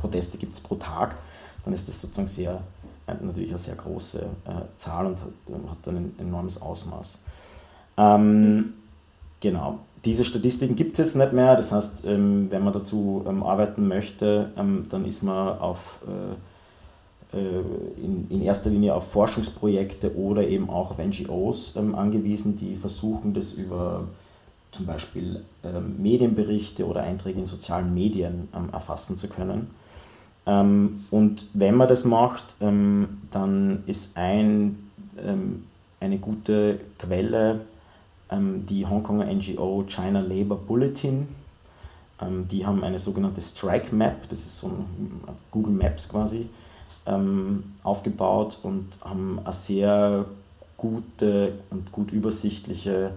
[0.00, 1.16] Proteste gibt es pro Tag,
[1.64, 2.60] dann ist das sozusagen sehr,
[3.06, 5.28] äh, natürlich eine sehr große äh, Zahl und hat,
[5.70, 7.20] hat dann ein enormes Ausmaß.
[7.96, 8.74] Ähm,
[9.42, 11.56] genau diese Statistiken gibt es jetzt nicht mehr.
[11.56, 16.34] Das heißt, ähm, wenn man dazu ähm, arbeiten möchte, ähm, dann ist man auf äh,
[17.34, 23.32] in, in erster Linie auf Forschungsprojekte oder eben auch auf NGOs ähm, angewiesen, die versuchen,
[23.32, 24.04] das über
[24.70, 29.70] zum Beispiel ähm, Medienberichte oder Einträge in sozialen Medien ähm, erfassen zu können.
[30.44, 34.90] Und wenn man das macht, dann ist ein,
[36.00, 37.60] eine gute Quelle
[38.66, 41.28] die Hongkonger NGO China Labour Bulletin.
[42.50, 45.20] die haben eine sogenannte Strike Map, das ist so ein
[45.50, 46.48] Google Maps quasi,
[47.82, 50.24] aufgebaut und haben eine sehr
[50.76, 53.12] gute und gut übersichtliche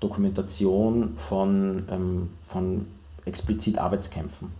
[0.00, 2.86] Dokumentation von, ähm, von
[3.26, 4.50] explizit Arbeitskämpfen.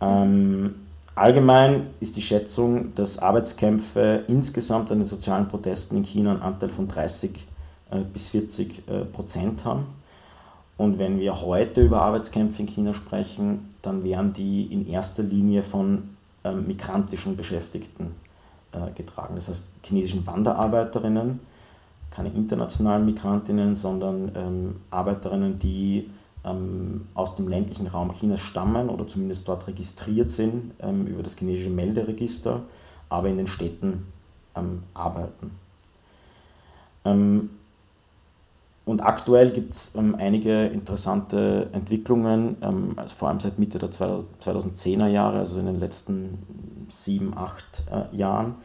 [0.00, 0.74] Ähm,
[1.14, 6.70] allgemein ist die Schätzung, dass Arbeitskämpfe insgesamt an den sozialen Protesten in China einen Anteil
[6.70, 7.38] von 30 äh,
[8.12, 9.86] bis 40 äh, Prozent haben.
[10.76, 15.62] Und wenn wir heute über Arbeitskämpfe in China sprechen, dann werden die in erster Linie
[15.62, 18.14] von ähm, migrantischen Beschäftigten
[18.72, 19.34] äh, getragen.
[19.34, 21.40] Das heißt chinesischen Wanderarbeiterinnen,
[22.10, 26.08] keine internationalen Migrantinnen, sondern ähm, Arbeiterinnen, die
[26.44, 30.72] ähm, aus dem ländlichen Raum Chinas stammen oder zumindest dort registriert sind
[31.06, 32.62] über das chinesische Melderegister,
[33.10, 34.06] aber in den Städten
[34.94, 35.50] arbeiten.
[38.86, 42.56] Ähm, und aktuell gibt es ähm, einige interessante Entwicklungen,
[42.96, 48.16] also vor allem seit Mitte der 2010er Jahre, also in den letzten sieben, acht äh,
[48.16, 48.56] Jahren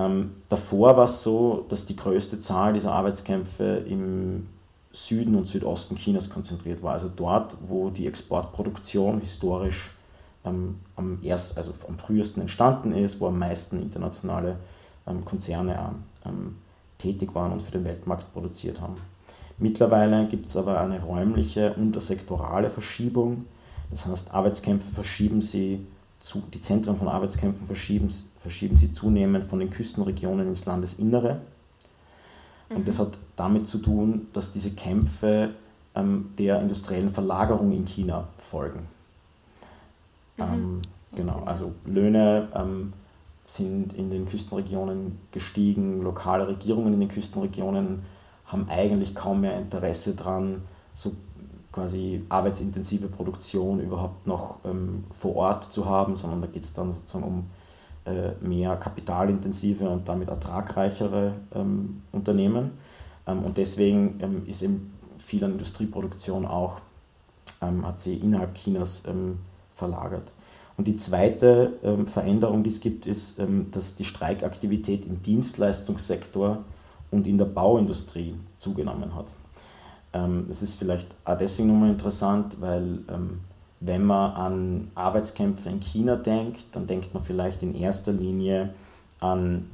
[0.00, 4.48] ähm, davor war es so, dass die größte Zahl dieser Arbeitskämpfe im
[4.92, 6.92] Süden und Südosten Chinas konzentriert war.
[6.92, 9.92] Also dort, wo die Exportproduktion historisch
[10.44, 14.56] ähm, am, erst, also am frühesten entstanden ist, wo am meisten internationale
[15.06, 16.56] ähm, Konzerne ähm,
[16.98, 18.96] tätig waren und für den Weltmarkt produziert haben.
[19.60, 23.44] Mittlerweile gibt es aber eine räumliche untersektorale Verschiebung.
[23.90, 25.86] Das heißt, Arbeitskämpfe verschieben sie
[26.18, 28.08] zu, die Zentren von Arbeitskämpfen verschieben,
[28.38, 31.40] verschieben sie zunehmend von den Küstenregionen ins Landesinnere.
[32.70, 32.76] Mhm.
[32.76, 35.50] Und das hat damit zu tun, dass diese Kämpfe
[35.94, 38.86] ähm, der industriellen Verlagerung in China folgen.
[40.38, 40.42] Mhm.
[40.42, 40.82] Ähm,
[41.14, 42.94] genau, also Löhne ähm,
[43.44, 48.02] sind in den Küstenregionen gestiegen, lokale Regierungen in den Küstenregionen
[48.50, 51.12] haben eigentlich kaum mehr Interesse daran, so
[51.72, 56.90] quasi arbeitsintensive Produktion überhaupt noch ähm, vor Ort zu haben, sondern da geht es dann
[56.90, 57.44] sozusagen um
[58.06, 62.72] äh, mehr kapitalintensive und damit ertragreichere ähm, Unternehmen.
[63.26, 66.80] Ähm, und deswegen ähm, ist eben viel an Industrieproduktion auch,
[67.60, 69.38] ähm, hat sie innerhalb Chinas ähm,
[69.74, 70.32] verlagert.
[70.76, 71.74] Und die zweite
[72.06, 73.38] Veränderung, die es gibt, ist,
[73.70, 76.64] dass die Streikaktivität im Dienstleistungssektor
[77.10, 79.34] und in der Bauindustrie zugenommen hat.
[80.12, 83.40] Ähm, das ist vielleicht auch deswegen nochmal interessant, weil ähm,
[83.80, 88.74] wenn man an Arbeitskämpfe in China denkt, dann denkt man vielleicht in erster Linie
[89.20, 89.70] an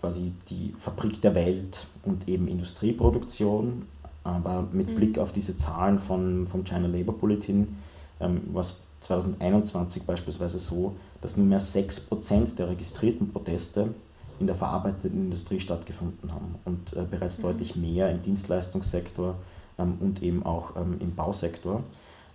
[0.00, 3.86] quasi die Fabrik der Welt und eben Industrieproduktion.
[4.24, 4.94] Aber mit mhm.
[4.94, 7.76] Blick auf diese Zahlen von, vom China Labour Bulletin
[8.20, 13.94] ähm, war es 2021 beispielsweise so, dass nur mehr 6% der registrierten Proteste
[14.40, 17.42] in der verarbeitenden Industrie stattgefunden haben und äh, bereits mhm.
[17.42, 19.36] deutlich mehr im Dienstleistungssektor
[19.78, 21.82] ähm, und eben auch ähm, im Bausektor.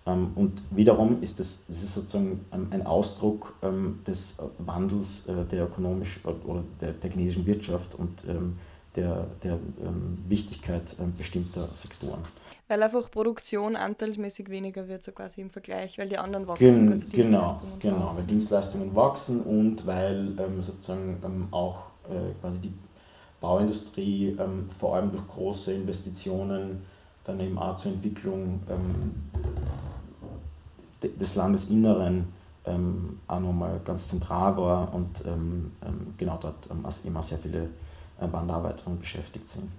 [0.05, 5.45] Ähm, und wiederum ist das, das ist sozusagen ähm, ein Ausdruck ähm, des Wandels äh,
[5.45, 8.57] der ökonomisch oder der, der chinesischen Wirtschaft und ähm,
[8.95, 9.57] der, der
[10.29, 12.21] Wichtigkeit bestimmter Sektoren.
[12.67, 17.01] Weil einfach Produktion anteilsmäßig weniger wird, so quasi im Vergleich, weil die anderen wachsen.
[17.09, 22.73] Gen genau, genau, weil Dienstleistungen wachsen und weil sozusagen auch äh, quasi die
[23.39, 26.81] Bauindustrie ähm, vor allem durch große Investitionen
[27.23, 29.11] dann eben auch zur Entwicklung ähm,
[31.19, 32.27] des Landesinneren
[32.65, 37.69] ähm, auch nochmal ganz zentral war und ähm, ähm, genau dort ähm, immer sehr viele
[38.19, 39.69] äh, Bandarbeiterinnen beschäftigt sind.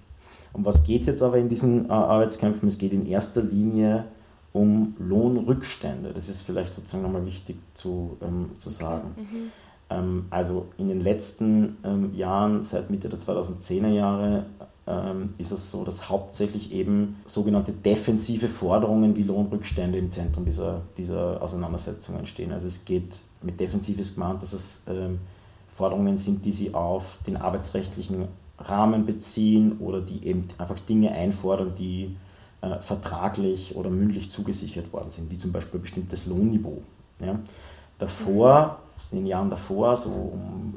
[0.52, 2.68] Um was geht es jetzt aber in diesen äh, Arbeitskämpfen?
[2.68, 4.04] Es geht in erster Linie
[4.52, 6.12] um Lohnrückstände.
[6.12, 9.14] Das ist vielleicht sozusagen nochmal wichtig zu, ähm, zu sagen.
[9.16, 9.50] Mhm.
[9.90, 14.46] Ähm, also in den letzten ähm, Jahren, seit Mitte der 2010er Jahre,
[14.86, 20.82] ähm, ist es so, dass hauptsächlich eben sogenannte defensive Forderungen wie Lohnrückstände im Zentrum dieser,
[20.96, 22.52] dieser Auseinandersetzungen stehen.
[22.52, 24.84] Also es geht mit defensives gemeint, dass es
[25.68, 28.28] Forderungen sind, die sie auf den arbeitsrechtlichen
[28.58, 32.16] Rahmen beziehen oder die eben einfach Dinge einfordern, die
[32.60, 36.82] äh, vertraglich oder mündlich zugesichert worden sind, wie zum Beispiel ein bestimmtes Lohnniveau.
[37.20, 37.38] Ja.
[37.98, 38.78] Davor
[39.10, 40.74] in den Jahren davor, so um,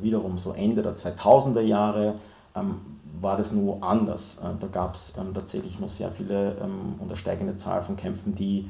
[0.00, 2.16] wiederum so Ende der 2000er Jahre,
[2.54, 2.76] ähm,
[3.20, 4.38] war das nur anders.
[4.38, 7.96] Äh, da gab es ähm, tatsächlich noch sehr viele ähm, und eine steigende Zahl von
[7.96, 8.68] Kämpfen, die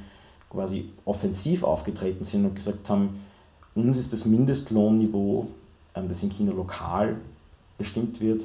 [0.51, 3.21] quasi offensiv aufgetreten sind und gesagt haben,
[3.75, 5.49] uns ist das Mindestlohnniveau,
[5.95, 7.17] ähm, das in China lokal
[7.77, 8.45] bestimmt wird,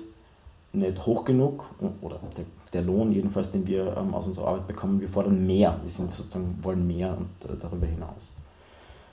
[0.73, 1.65] nicht hoch genug
[2.01, 5.79] oder der, der Lohn jedenfalls, den wir ähm, aus unserer Arbeit bekommen, wir fordern mehr,
[5.81, 8.33] wir sind sozusagen, wollen mehr und äh, darüber hinaus.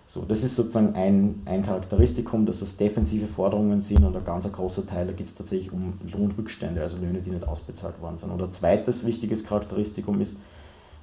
[0.09, 4.51] So, das ist sozusagen ein, ein Charakteristikum, dass es defensive Forderungen sind und ein ganz
[4.51, 8.31] großer Teil, da geht es tatsächlich um Lohnrückstände, also Löhne, die nicht ausbezahlt worden sind.
[8.31, 10.39] Und ein zweites wichtiges Charakteristikum ist,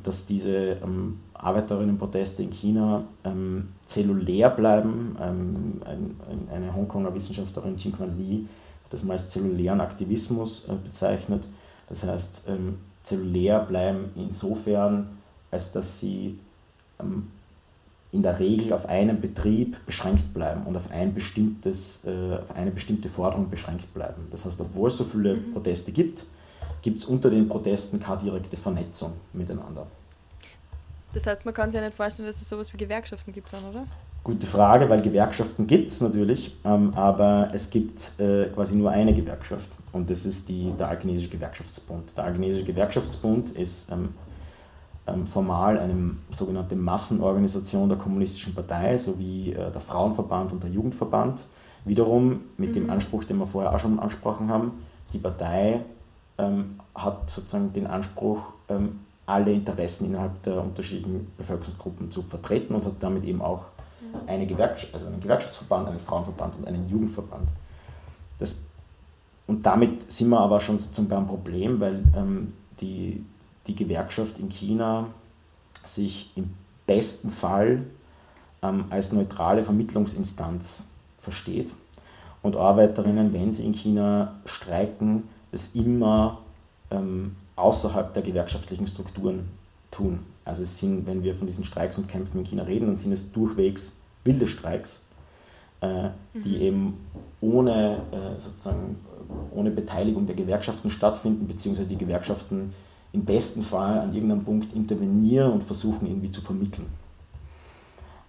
[0.03, 5.17] dass diese ähm, Arbeiterinnenproteste in China ähm, zellulär bleiben.
[5.19, 8.47] Ähm, ein, eine Hongkonger Wissenschaftlerin, Jingquan Li,
[8.85, 11.47] hat das mal als zellulären Aktivismus äh, bezeichnet.
[11.89, 15.09] Das heißt, ähm, zellulär bleiben insofern,
[15.51, 16.39] als dass sie
[16.99, 17.27] ähm,
[18.13, 22.71] in der Regel auf einen Betrieb beschränkt bleiben und auf, ein bestimmtes, äh, auf eine
[22.71, 24.27] bestimmte Forderung beschränkt bleiben.
[24.31, 25.53] Das heißt, obwohl es so viele mhm.
[25.53, 26.25] Proteste gibt,
[26.83, 29.87] gibt es unter den Protesten keine direkte Vernetzung miteinander.
[31.13, 33.63] Das heißt, man kann sich ja nicht vorstellen, dass es sowas wie Gewerkschaften gibt, dann,
[33.69, 33.85] oder?
[34.23, 39.13] Gute Frage, weil Gewerkschaften gibt es natürlich, ähm, aber es gibt äh, quasi nur eine
[39.13, 42.15] Gewerkschaft und das ist die, der Alchinesische Gewerkschaftsbund.
[42.15, 44.09] Der Alchinesische Gewerkschaftsbund ist ähm,
[45.25, 51.45] formal eine sogenannte Massenorganisation der Kommunistischen Partei sowie äh, der Frauenverband und der Jugendverband.
[51.85, 52.73] Wiederum mit mhm.
[52.73, 54.71] dem Anspruch, den wir vorher auch schon angesprochen haben,
[55.11, 55.81] die Partei
[56.37, 62.85] ähm, hat sozusagen den Anspruch, ähm, alle Interessen innerhalb der unterschiedlichen Bevölkerungsgruppen zu vertreten und
[62.85, 63.65] hat damit eben auch
[64.01, 64.27] mhm.
[64.27, 67.49] eine Gewerkschaft, also einen Gewerkschaftsverband, einen Frauenverband und einen Jugendverband.
[68.39, 68.61] Das,
[69.47, 73.25] und damit sind wir aber schon sozusagen beim Problem, weil ähm, die,
[73.67, 75.07] die Gewerkschaft in China
[75.83, 76.53] sich im
[76.85, 77.83] besten Fall
[78.61, 81.73] ähm, als neutrale Vermittlungsinstanz versteht
[82.41, 86.39] und Arbeiterinnen, wenn sie in China streiken, es immer
[86.91, 89.49] ähm, außerhalb der gewerkschaftlichen Strukturen
[89.91, 90.19] tun.
[90.45, 93.11] Also es sind, wenn wir von diesen Streiks und Kämpfen in China reden, dann sind
[93.11, 95.05] es durchwegs wilde Streiks,
[95.81, 96.61] äh, die mhm.
[96.61, 96.97] eben
[97.39, 98.97] ohne, äh, sozusagen,
[99.51, 102.73] ohne Beteiligung der Gewerkschaften stattfinden, beziehungsweise die Gewerkschaften
[103.13, 106.87] im besten Fall an irgendeinem Punkt intervenieren und versuchen irgendwie zu vermitteln.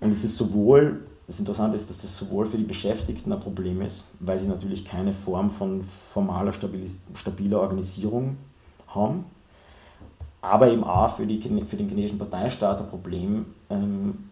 [0.01, 3.81] Und es ist sowohl, das Interessante ist, dass das sowohl für die Beschäftigten ein Problem
[3.81, 8.37] ist, weil sie natürlich keine Form von formaler, stabiler Organisierung
[8.89, 9.25] haben,
[10.43, 14.29] aber eben auch für, die, für den chinesischen Parteistaat ein Problem, ähm,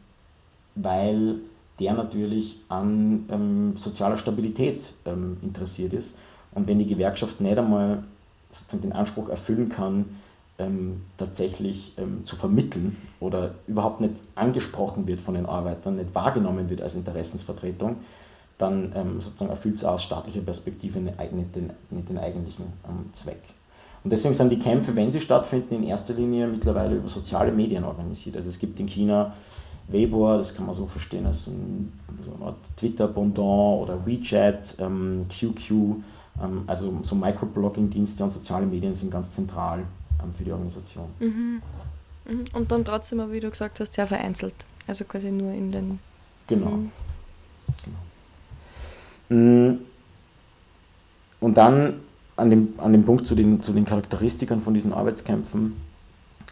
[0.74, 1.36] weil
[1.80, 6.18] der natürlich an ähm, sozialer Stabilität ähm, interessiert ist.
[6.55, 8.05] Und wenn die Gewerkschaft nicht einmal
[8.50, 10.05] sozusagen den Anspruch erfüllen kann,
[10.63, 16.71] ähm, tatsächlich ähm, zu vermitteln oder überhaupt nicht angesprochen wird von den Arbeitern, nicht wahrgenommen
[16.71, 17.97] wird als Interessensvertretung,
[18.59, 23.43] dann ähm, sozusagen erfüllt es aus staatlicher Perspektive nicht den, nicht den eigentlichen ähm, Zweck.
[24.05, 27.85] Und deswegen sind die Kämpfe, wenn sie stattfinden, in erster Linie mittlerweile über soziale Medien
[27.85, 28.37] organisiert.
[28.37, 29.33] Also es gibt in China
[29.89, 35.21] Weibo, das kann man so verstehen als ein, so eine Art Twitter-Pendant oder WeChat, ähm,
[35.29, 35.71] QQ,
[36.43, 39.87] ähm, also so Microblogging-Dienste und soziale Medien sind ganz zentral ähm,
[40.31, 41.09] für die Organisation.
[41.18, 41.62] Mhm.
[42.27, 42.45] mhm.
[42.53, 44.55] Und dann trotzdem, wie du gesagt hast, sehr vereinzelt.
[44.87, 45.99] Also quasi nur in den.
[46.47, 46.70] Genau.
[46.70, 46.91] Mhm.
[47.85, 47.99] genau.
[49.41, 49.79] Mm.
[51.41, 52.01] Und dann
[52.37, 55.77] an dem, an dem Punkt zu den, zu den Charakteristikern von diesen Arbeitskämpfen,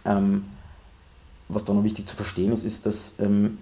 [0.04, 0.44] ähm,
[1.48, 3.58] was da noch wichtig zu verstehen ist, ist, dass ähm,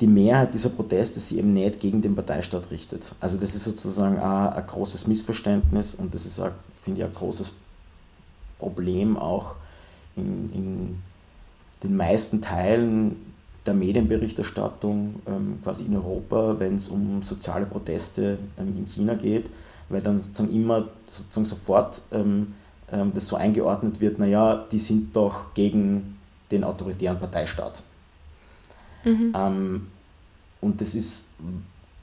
[0.00, 3.14] die Mehrheit dieser Proteste sich eben nicht gegen den Parteistaat richtet.
[3.20, 7.12] Also das ist sozusagen auch ein großes Missverständnis und das ist, auch, finde ich, ein
[7.12, 7.67] großes Problem
[8.60, 9.56] auch
[10.16, 10.98] in, in
[11.82, 13.16] den meisten Teilen
[13.66, 19.50] der Medienberichterstattung ähm, quasi in Europa, wenn es um soziale Proteste ähm, in China geht,
[19.88, 22.54] weil dann sozusagen immer sozusagen sofort ähm,
[22.90, 26.16] ähm das so eingeordnet wird, naja, die sind doch gegen
[26.50, 27.82] den autoritären Parteistaat.
[29.04, 29.32] Mhm.
[29.36, 29.86] Ähm,
[30.60, 31.30] und das ist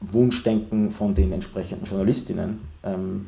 [0.01, 3.27] Wunschdenken von den entsprechenden Journalistinnen, ähm,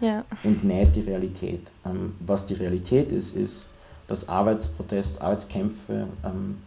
[0.00, 0.24] ja.
[0.42, 1.72] und nicht die Realität.
[1.84, 3.74] Ähm, was die Realität ist, ist,
[4.06, 6.58] dass Arbeitsprotest, Arbeitskämpfe ähm,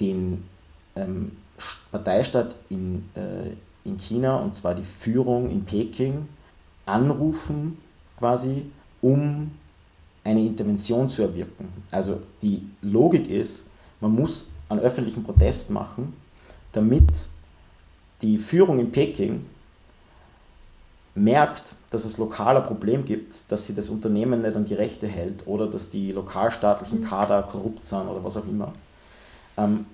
[0.00, 0.44] den
[0.96, 1.32] ähm,
[1.90, 3.50] Parteistaat in, äh,
[3.84, 6.28] in China, und zwar die Führung in Peking,
[6.86, 7.78] anrufen
[8.18, 8.66] quasi,
[9.00, 9.50] um
[10.22, 11.68] eine Intervention zu erwirken.
[11.90, 13.68] Also die Logik ist,
[14.00, 16.14] man muss einen öffentlichen Protest machen,
[16.72, 17.28] damit
[18.22, 19.44] die Führung in Peking
[21.14, 25.06] merkt, dass es lokal ein Problem gibt, dass sie das Unternehmen nicht an die Rechte
[25.06, 27.04] hält oder dass die lokalstaatlichen mhm.
[27.04, 28.72] Kader korrupt sind oder was auch immer.
[29.56, 29.86] Ähm,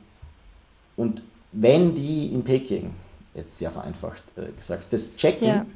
[0.96, 2.94] und wenn die in Peking,
[3.34, 5.66] jetzt sehr vereinfacht äh, gesagt, das checken,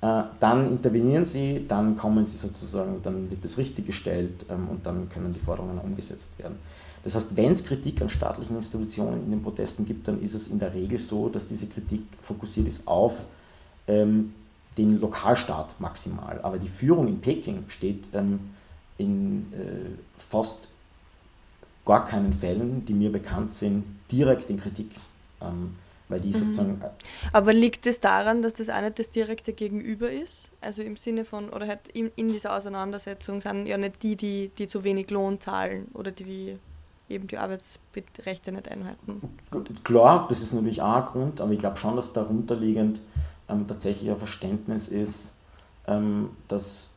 [0.00, 0.20] ja.
[0.22, 4.86] äh, dann intervenieren sie, dann kommen sie sozusagen, dann wird das richtig gestellt ähm, und
[4.86, 6.56] dann können die Forderungen umgesetzt werden.
[7.04, 10.48] Das heißt, wenn es Kritik an staatlichen Institutionen in den Protesten gibt, dann ist es
[10.48, 13.26] in der Regel so, dass diese Kritik fokussiert ist auf
[13.88, 14.32] ähm,
[14.78, 16.40] den Lokalstaat maximal.
[16.42, 18.50] Aber die Führung in Peking steht ähm,
[18.98, 20.68] in äh, fast
[21.84, 24.90] gar keinen Fällen, die mir bekannt sind, direkt in Kritik.
[25.40, 25.74] Ähm,
[26.12, 26.32] weil die mhm.
[26.32, 26.80] sozusagen.
[26.82, 26.90] Äh,
[27.32, 30.50] Aber liegt es das daran, dass das auch nicht das direkte Gegenüber ist?
[30.60, 34.50] Also im Sinne von, oder halt in, in dieser Auseinandersetzung sind ja nicht die, die,
[34.56, 36.58] die zu wenig Lohn zahlen oder die, die
[37.08, 39.20] eben die Arbeitsrechte nicht einhalten.
[39.84, 43.00] Klar, das ist natürlich auch ein Grund, aber ich glaube schon, dass darunterliegend
[43.52, 45.34] ähm, tatsächlich ein Verständnis ist,
[45.86, 46.96] ähm, dass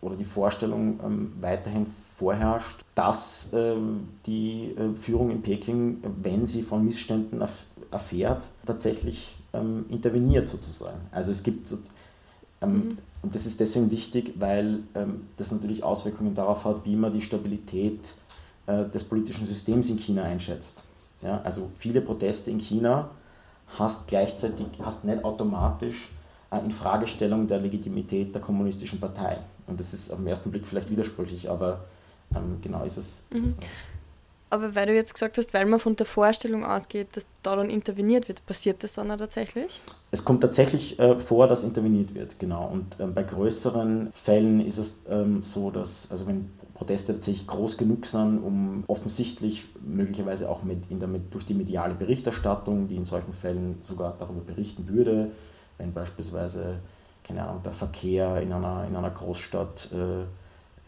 [0.00, 6.62] oder die Vorstellung ähm, weiterhin vorherrscht, dass ähm, die äh, Führung in Peking, wenn sie
[6.62, 11.00] von Missständen erf erfährt, tatsächlich ähm, interveniert sozusagen.
[11.10, 11.74] Also es gibt,
[12.60, 12.98] ähm, mhm.
[13.22, 14.84] und das ist deswegen wichtig, weil
[15.36, 18.14] das natürlich Auswirkungen darauf hat, wie man die Stabilität
[18.66, 20.84] äh, des politischen Systems in China einschätzt.
[21.20, 23.10] Ja, also viele Proteste in China
[23.78, 26.10] hast gleichzeitig, hast nicht automatisch
[26.50, 29.36] äh, in Fragestellung der Legitimität der kommunistischen Partei.
[29.66, 31.84] Und das ist auf den ersten Blick vielleicht widersprüchlich, aber
[32.34, 33.26] ähm, genau ist es.
[33.30, 33.48] Ist mhm.
[33.48, 33.56] es
[34.50, 37.70] aber weil du jetzt gesagt hast, weil man von der Vorstellung ausgeht, dass da dann
[37.70, 39.80] interveniert wird, passiert das dann auch tatsächlich?
[40.10, 42.66] Es kommt tatsächlich äh, vor, dass interveniert wird, genau.
[42.66, 46.50] Und ähm, bei größeren Fällen ist es ähm, so, dass, also wenn
[46.80, 51.92] Proteste tatsächlich groß genug sind, um offensichtlich möglicherweise auch mit, in der, durch die mediale
[51.92, 55.30] Berichterstattung, die in solchen Fällen sogar darüber berichten würde,
[55.76, 56.78] wenn beispielsweise,
[57.22, 60.22] keine Ahnung, der Verkehr in einer, in einer Großstadt äh,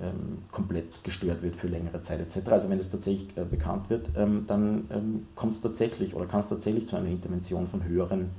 [0.02, 2.48] ähm, komplett gestört wird für längere Zeit etc.
[2.50, 6.40] Also wenn es tatsächlich äh, bekannt wird, ähm, dann ähm, kommt es tatsächlich oder kann
[6.40, 8.30] es tatsächlich zu einer Intervention von höheren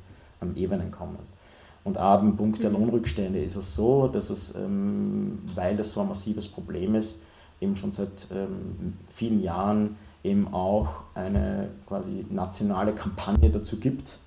[0.56, 1.20] Ebenen kommen.
[1.84, 2.78] Und auch im Punkt der mhm.
[2.78, 7.22] Lohnrückstände ist es so, dass es, ähm, weil das so ein massives Problem ist,
[7.64, 14.20] eben schon seit ähm, vielen Jahren eben auch eine quasi nationale Kampagne dazu gibt,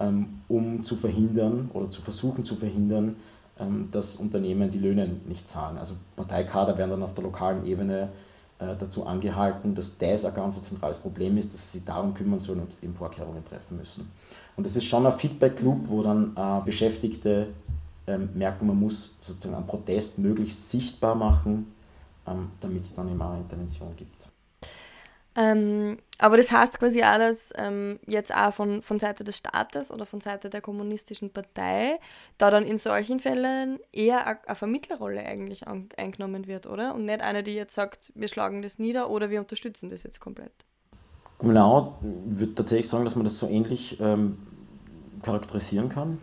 [0.00, 3.16] ähm, um zu verhindern oder zu versuchen zu verhindern,
[3.58, 5.78] ähm, dass Unternehmen die Löhne nicht zahlen.
[5.78, 8.08] Also Parteikader werden dann auf der lokalen Ebene
[8.58, 12.60] äh, dazu angehalten, dass das ein ganz zentrales Problem ist, dass sie darum kümmern sollen
[12.60, 14.10] und eben Vorkehrungen treffen müssen.
[14.56, 17.48] Und das ist schon ein Feedback-Loop, wo dann äh, Beschäftigte
[18.06, 21.72] ähm, merken, man muss sozusagen einen Protest möglichst sichtbar machen,
[22.26, 24.28] ähm, damit es dann immer eine Intervention gibt.
[25.34, 29.90] Ähm, aber das heißt quasi auch, dass ähm, jetzt auch von, von Seite des Staates
[29.90, 31.98] oder von Seite der kommunistischen Partei
[32.36, 36.94] da dann in solchen Fällen eher eine Vermittlerrolle eigentlich an, eingenommen wird, oder?
[36.94, 40.20] Und nicht eine, die jetzt sagt, wir schlagen das nieder oder wir unterstützen das jetzt
[40.20, 40.52] komplett.
[41.38, 41.98] Genau,
[42.28, 44.36] ich würde tatsächlich sagen, dass man das so ähnlich ähm,
[45.22, 46.18] charakterisieren kann.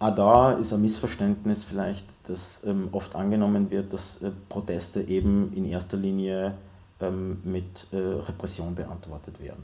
[0.00, 5.52] Auch da ist ein Missverständnis vielleicht, dass ähm, oft angenommen wird, dass äh, Proteste eben
[5.52, 6.54] in erster Linie
[7.00, 9.62] ähm, mit äh, Repression beantwortet werden.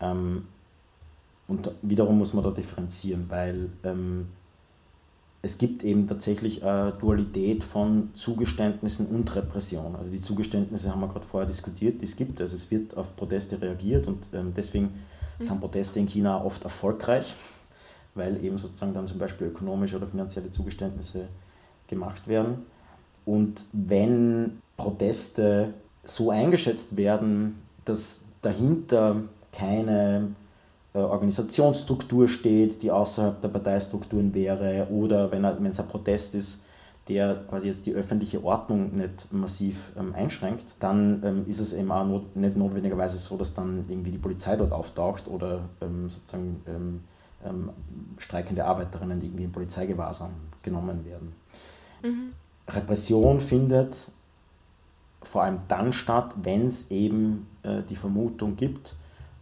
[0.00, 0.44] Ähm,
[1.48, 4.26] und wiederum muss man da differenzieren, weil ähm,
[5.40, 9.96] es gibt eben tatsächlich eine Dualität von Zugeständnissen und Repression.
[9.96, 12.38] Also die Zugeständnisse haben wir gerade vorher diskutiert, die es gibt.
[12.40, 14.90] Also es wird auf Proteste reagiert und ähm, deswegen
[15.38, 15.42] mhm.
[15.42, 17.32] sind Proteste in China oft erfolgreich,
[18.16, 21.28] weil eben sozusagen dann zum Beispiel ökonomische oder finanzielle Zugeständnisse
[21.88, 22.66] gemacht werden.
[23.24, 29.16] Und wenn Proteste so eingeschätzt werden, dass dahinter
[29.52, 30.28] keine
[30.94, 36.62] äh, Organisationsstruktur steht, die außerhalb der Parteistrukturen wäre, oder wenn, wenn es ein Protest ist,
[37.08, 41.90] der quasi jetzt die öffentliche Ordnung nicht massiv ähm, einschränkt, dann ähm, ist es eben
[41.92, 46.62] auch not, nicht notwendigerweise so, dass dann irgendwie die Polizei dort auftaucht oder ähm, sozusagen
[47.44, 47.70] ähm,
[48.18, 50.30] streikende Arbeiterinnen irgendwie in Polizeigewahrsam
[50.62, 51.32] genommen werden.
[52.02, 52.32] Mhm.
[52.68, 54.10] Repression findet
[55.22, 58.94] vor allem dann statt, wenn es eben äh, die Vermutung gibt,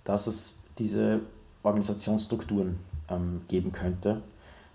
[0.04, 1.20] dass es diese
[1.62, 2.78] Organisationsstrukturen
[3.08, 4.22] ähm, geben könnte,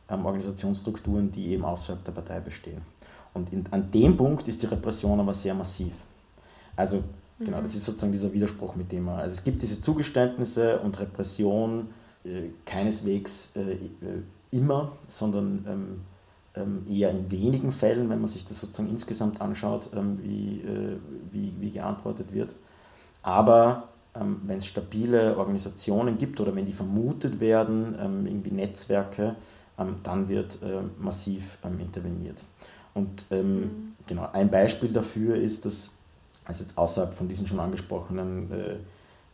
[0.10, 2.82] ähm, Organisationsstrukturen, die eben außerhalb der Partei bestehen.
[3.34, 5.94] Und in, an dem Punkt ist die Repression aber sehr massiv.
[6.76, 6.98] Also
[7.40, 7.46] mhm.
[7.46, 11.00] genau, das ist sozusagen dieser Widerspruch mit dem man, also es gibt diese Zugeständnisse und
[11.00, 11.88] Repression
[12.66, 16.02] keineswegs äh, äh immer, sondern ähm,
[16.56, 20.98] ähm, eher in wenigen Fällen, wenn man sich das sozusagen insgesamt anschaut, ähm, wie, äh,
[21.32, 22.56] wie, wie geantwortet wird.
[23.22, 29.36] Aber wenn es stabile Organisationen gibt oder wenn die vermutet werden, irgendwie Netzwerke,
[29.78, 32.44] dann wird äh, massiv interveniert.
[32.96, 33.94] Und mhm.
[34.08, 36.00] genau, ein Beispiel dafür ist, dass,
[36.44, 38.76] also jetzt außerhalb von diesen schon angesprochenen äh,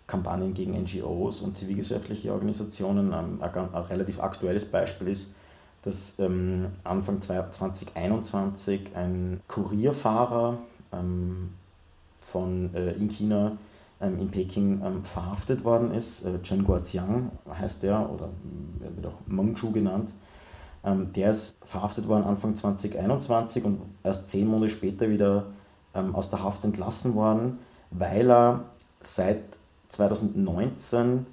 [0.07, 5.35] Kampagnen gegen NGOs und zivilgesellschaftliche Organisationen, ein, ein relativ aktuelles Beispiel ist,
[5.81, 10.57] dass ähm, Anfang 2021 ein Kurierfahrer
[10.91, 11.49] ähm,
[12.19, 13.53] von äh, in China
[14.01, 16.25] ähm, in Peking ähm, verhaftet worden ist.
[16.25, 20.13] Äh, Chen Guoziang heißt der oder äh, wird auch Meng Zhu genannt.
[20.83, 25.47] Ähm, der ist verhaftet worden Anfang 2021 und erst zehn Monate später wieder
[25.93, 27.59] ähm, aus der Haft entlassen worden,
[27.91, 28.65] weil er
[29.01, 29.59] seit
[29.95, 31.25] 2019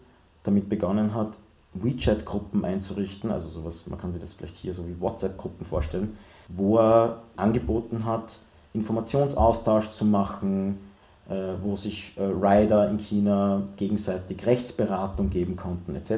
[0.42, 1.38] damit begonnen hat,
[1.74, 6.16] WeChat-Gruppen einzurichten, also sowas, man kann sich das vielleicht hier so wie WhatsApp-Gruppen vorstellen,
[6.48, 8.38] wo er angeboten hat,
[8.74, 10.78] Informationsaustausch zu machen,
[11.28, 16.10] äh, wo sich äh, Rider in China gegenseitig Rechtsberatung geben konnten etc.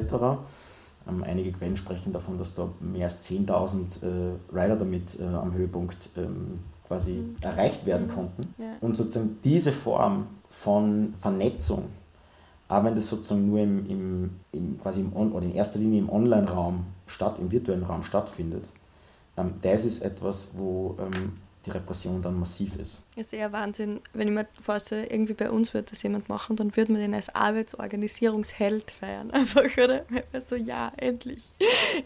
[1.07, 6.11] Ähm, einige Quellen sprechen davon, dass da mehr als 10.000 äh, Rider damit am Höhepunkt
[6.17, 7.37] ähm, quasi mhm.
[7.41, 8.55] erreicht werden konnten.
[8.59, 8.77] Ja.
[8.81, 11.85] Und sozusagen diese Form von Vernetzung
[12.69, 16.01] aber wenn das sozusagen nur im, im, im quasi im On oder in erster Linie
[16.01, 18.71] im Online-Raum statt, im virtuellen Raum stattfindet,
[19.37, 21.33] ähm, das ist etwas, wo ähm,
[21.67, 23.05] die Repression dann massiv ist.
[23.17, 24.01] Das ist eher Wahnsinn.
[24.13, 27.15] Wenn ich mir vorstelle, irgendwie bei uns würde das jemand machen, dann würde man den
[27.15, 29.31] als Arbeitsorganisierungsheld feiern.
[29.33, 30.05] Einfach, oder?
[30.41, 31.53] So, ja, endlich.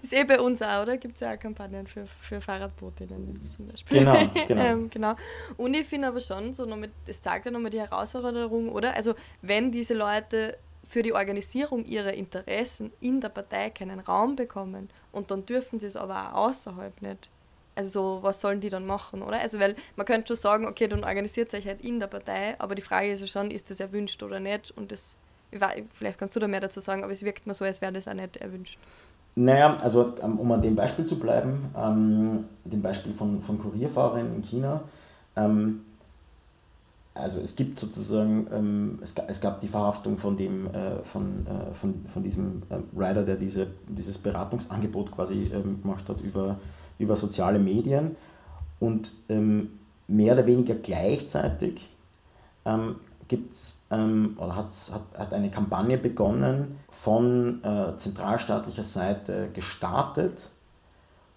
[0.00, 0.96] Ist eh bei uns auch, oder?
[0.96, 3.98] Gibt es ja auch Kampagnen für, für Fahrradbootinnen jetzt zum Beispiel.
[3.98, 4.62] Genau, genau.
[4.62, 5.14] ähm, genau.
[5.56, 8.94] Und ich finde aber schon, so nochmal, das zeigt ja nochmal die Herausforderung, oder?
[8.94, 10.56] Also, wenn diese Leute
[10.86, 15.86] für die Organisierung ihrer Interessen in der Partei keinen Raum bekommen und dann dürfen sie
[15.86, 17.28] es aber auch außerhalb nicht
[17.78, 19.40] also so, was sollen die dann machen, oder?
[19.40, 22.74] Also weil man könnte schon sagen, okay, dann organisiert sich halt in der Partei, aber
[22.74, 24.72] die Frage ist ja schon, ist das erwünscht oder nicht?
[24.76, 25.14] Und das,
[25.94, 28.08] vielleicht kannst du da mehr dazu sagen, aber es wirkt mir so, als wäre das
[28.08, 28.80] auch nicht erwünscht.
[29.36, 34.34] Naja, also ähm, um an dem Beispiel zu bleiben, ähm, dem Beispiel von, von Kurierfahrern
[34.34, 34.82] in China,
[35.36, 35.82] ähm,
[37.14, 41.46] also es gibt sozusagen, ähm, es, gab, es gab die Verhaftung von dem, äh, von,
[41.46, 46.58] äh, von, von diesem äh, Rider, der diese, dieses Beratungsangebot quasi ähm, gemacht hat über
[46.98, 48.16] über soziale Medien
[48.80, 49.70] und ähm,
[50.06, 51.88] mehr oder weniger gleichzeitig
[52.64, 52.96] ähm,
[53.28, 54.72] gibt's, ähm, oder hat,
[55.16, 60.50] hat eine Kampagne begonnen von äh, zentralstaatlicher Seite gestartet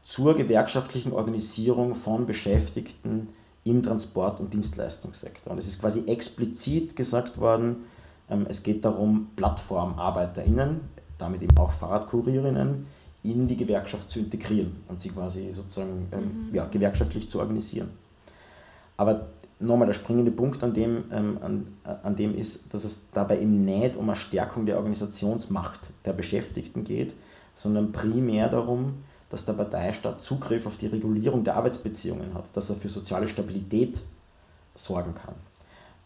[0.03, 3.29] zur gewerkschaftlichen Organisierung von Beschäftigten
[3.63, 5.51] im Transport- und Dienstleistungssektor.
[5.51, 7.83] Und es ist quasi explizit gesagt worden,
[8.29, 10.79] ähm, es geht darum, PlattformarbeiterInnen,
[11.17, 12.87] damit eben auch Fahrradkurierinnen,
[13.23, 16.53] in die Gewerkschaft zu integrieren und sie quasi sozusagen ähm, mhm.
[16.53, 17.89] ja, gewerkschaftlich zu organisieren.
[18.97, 19.27] Aber
[19.59, 21.67] nochmal der springende Punkt an dem, ähm, an,
[22.03, 26.83] an dem ist, dass es dabei eben nicht um eine Stärkung der Organisationsmacht der Beschäftigten
[26.83, 27.13] geht,
[27.53, 28.95] sondern primär darum,
[29.29, 34.01] dass der Parteistaat Zugriff auf die Regulierung der Arbeitsbeziehungen hat, dass er für soziale Stabilität
[34.75, 35.35] sorgen kann.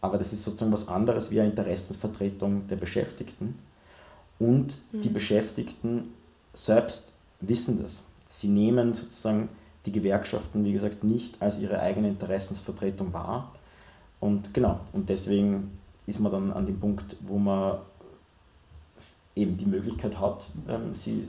[0.00, 3.58] Aber das ist sozusagen was anderes wie eine Interessensvertretung der Beschäftigten.
[4.38, 5.00] Und mhm.
[5.00, 6.12] die Beschäftigten
[6.56, 8.06] selbst wissen das.
[8.28, 9.48] Sie nehmen sozusagen
[9.84, 13.52] die Gewerkschaften, wie gesagt, nicht als ihre eigene Interessensvertretung wahr.
[14.18, 17.78] Und genau, und deswegen ist man dann an dem Punkt, wo man
[19.34, 21.28] eben die Möglichkeit hat, ähm, sie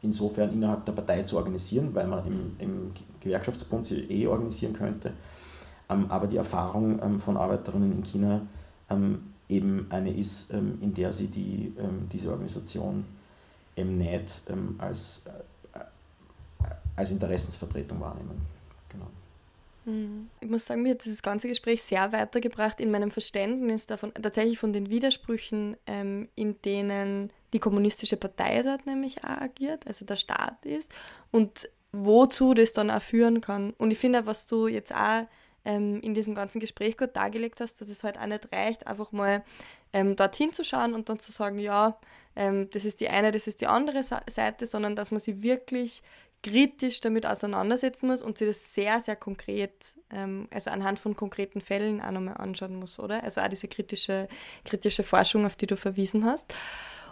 [0.00, 5.12] insofern innerhalb der Partei zu organisieren, weil man im, im Gewerkschaftsbund sie eh organisieren könnte.
[5.88, 8.42] Ähm, aber die Erfahrung ähm, von Arbeiterinnen in China
[9.48, 11.72] eben eine ist, in der sie die,
[12.12, 13.04] diese Organisation
[13.76, 15.24] eben nicht ähm, als,
[15.74, 15.80] äh,
[16.96, 18.40] als Interessensvertretung wahrnehmen.
[18.88, 19.06] Genau.
[19.84, 20.28] Mhm.
[20.40, 24.58] Ich muss sagen, mir hat dieses ganze Gespräch sehr weitergebracht in meinem Verständnis davon, tatsächlich
[24.58, 30.16] von den Widersprüchen, ähm, in denen die kommunistische Partei dort nämlich auch agiert, also der
[30.16, 30.92] Staat ist,
[31.30, 33.74] und wozu das dann auch führen kann.
[33.78, 35.26] Und ich finde, was du jetzt auch
[35.64, 39.12] ähm, in diesem ganzen Gespräch gut dargelegt hast, dass es halt auch nicht reicht, einfach
[39.12, 39.44] mal
[39.92, 41.98] ähm, dorthin zu schauen und dann zu sagen, ja,
[42.36, 46.02] ähm, das ist die eine, das ist die andere Seite, sondern dass man sich wirklich
[46.42, 51.60] kritisch damit auseinandersetzen muss und sich das sehr, sehr konkret, ähm, also anhand von konkreten
[51.60, 53.22] Fällen auch nochmal anschauen muss, oder?
[53.22, 54.28] Also auch diese kritische,
[54.64, 56.52] kritische Forschung, auf die du verwiesen hast.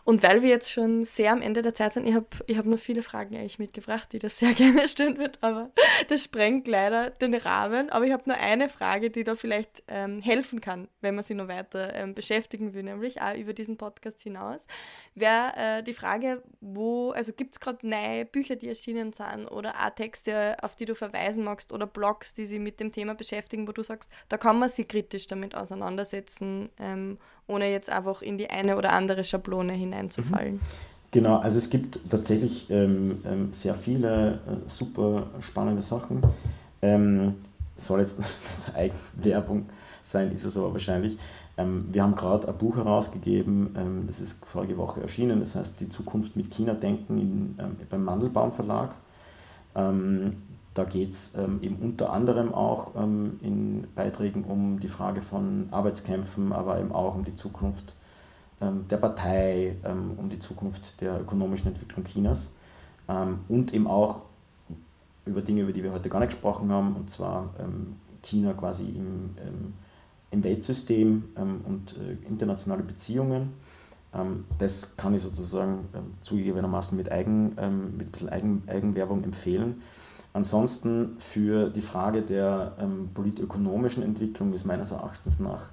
[0.05, 2.67] Und weil wir jetzt schon sehr am Ende der Zeit sind, ich habe ich hab
[2.67, 5.71] noch viele Fragen eigentlich mitgebracht, die das sehr gerne stellen wird, aber
[6.09, 7.91] das sprengt leider den Rahmen.
[7.91, 11.37] Aber ich habe nur eine Frage, die da vielleicht ähm, helfen kann, wenn man sich
[11.37, 14.67] noch weiter ähm, beschäftigen will, nämlich auch über diesen Podcast hinaus.
[15.15, 19.75] Wäre äh, die Frage, wo, also gibt es gerade neue Bücher, die erschienen sind oder
[19.75, 23.67] auch Texte, auf die du verweisen magst oder Blogs, die sich mit dem Thema beschäftigen,
[23.69, 27.19] wo du sagst, da kann man sich kritisch damit auseinandersetzen ähm,
[27.51, 30.55] ohne jetzt einfach in die eine oder andere Schablone hineinzufallen.
[30.55, 30.61] Mhm.
[31.13, 36.23] Genau, also es gibt tatsächlich ähm, ähm, sehr viele äh, super spannende Sachen.
[36.83, 37.35] Ähm,
[37.77, 38.21] soll jetzt
[38.75, 39.67] Eigenwerbung
[40.03, 41.19] sein, ist es aber wahrscheinlich.
[41.57, 45.81] Ähm, wir haben gerade ein Buch herausgegeben, ähm, das ist vorige Woche erschienen, das heißt
[45.81, 48.95] Die Zukunft mit China denken in, ähm, beim Mandelbaum Verlag.
[50.81, 55.69] Da geht es ähm, eben unter anderem auch ähm, in Beiträgen um die Frage von
[55.71, 57.95] Arbeitskämpfen, aber eben auch um die Zukunft
[58.63, 62.55] ähm, der Partei, ähm, um die Zukunft der ökonomischen Entwicklung Chinas
[63.11, 64.23] ähm, und eben auch
[65.27, 68.85] über Dinge, über die wir heute gar nicht gesprochen haben, und zwar ähm, China quasi
[68.85, 69.35] im,
[70.31, 71.25] im Weltsystem
[71.65, 73.55] und äh, internationale Beziehungen.
[74.59, 75.89] das kann ich sozusagen
[76.21, 79.81] zugegebenermaßen mit, Eigen, mit ein bisschen Eigen, Eigenwerbung empfehlen.
[80.33, 85.71] Ansonsten für die Frage der ähm, politökonomischen Entwicklung ist meines Erachtens nach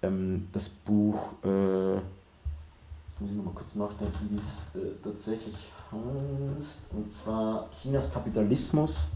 [0.00, 5.54] ähm, das Buch, äh, jetzt muss ich nochmal kurz nachdenken, wie es äh, tatsächlich
[5.92, 9.08] heißt, und zwar Chinas Kapitalismus.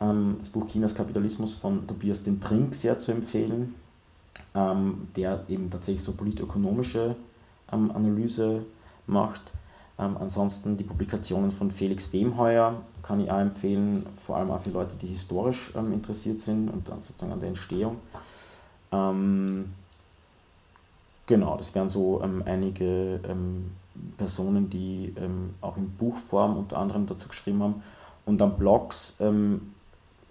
[0.00, 3.76] Ähm, das Buch Chinas Kapitalismus von Tobias den Brink sehr zu empfehlen,
[4.54, 7.14] ähm, der eben tatsächlich so politökonomische
[7.72, 8.64] ähm, Analyse
[9.06, 9.52] macht.
[9.98, 14.70] Ähm, ansonsten die Publikationen von Felix Wemheuer kann ich auch empfehlen, vor allem auch für
[14.70, 17.98] Leute, die historisch ähm, interessiert sind und dann sozusagen an der Entstehung.
[18.90, 19.72] Ähm,
[21.26, 23.70] genau, das wären so ähm, einige ähm,
[24.16, 27.82] Personen, die ähm, auch in Buchform unter anderem dazu geschrieben haben.
[28.26, 29.18] Und dann Blogs,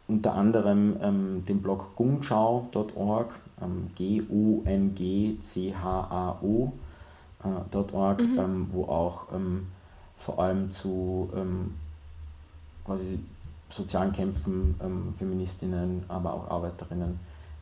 [0.07, 3.39] unter anderem den Blog gungchao.org,
[3.95, 4.73] G-U-N-G-C-H-A-O
[7.43, 8.39] äh, mhm.
[8.39, 9.67] ähm, wo auch ähm,
[10.15, 11.73] vor allem zu ähm,
[12.85, 13.19] quasi
[13.69, 17.19] sozialen Kämpfen ähm, Feministinnen, aber auch Arbeiterinnen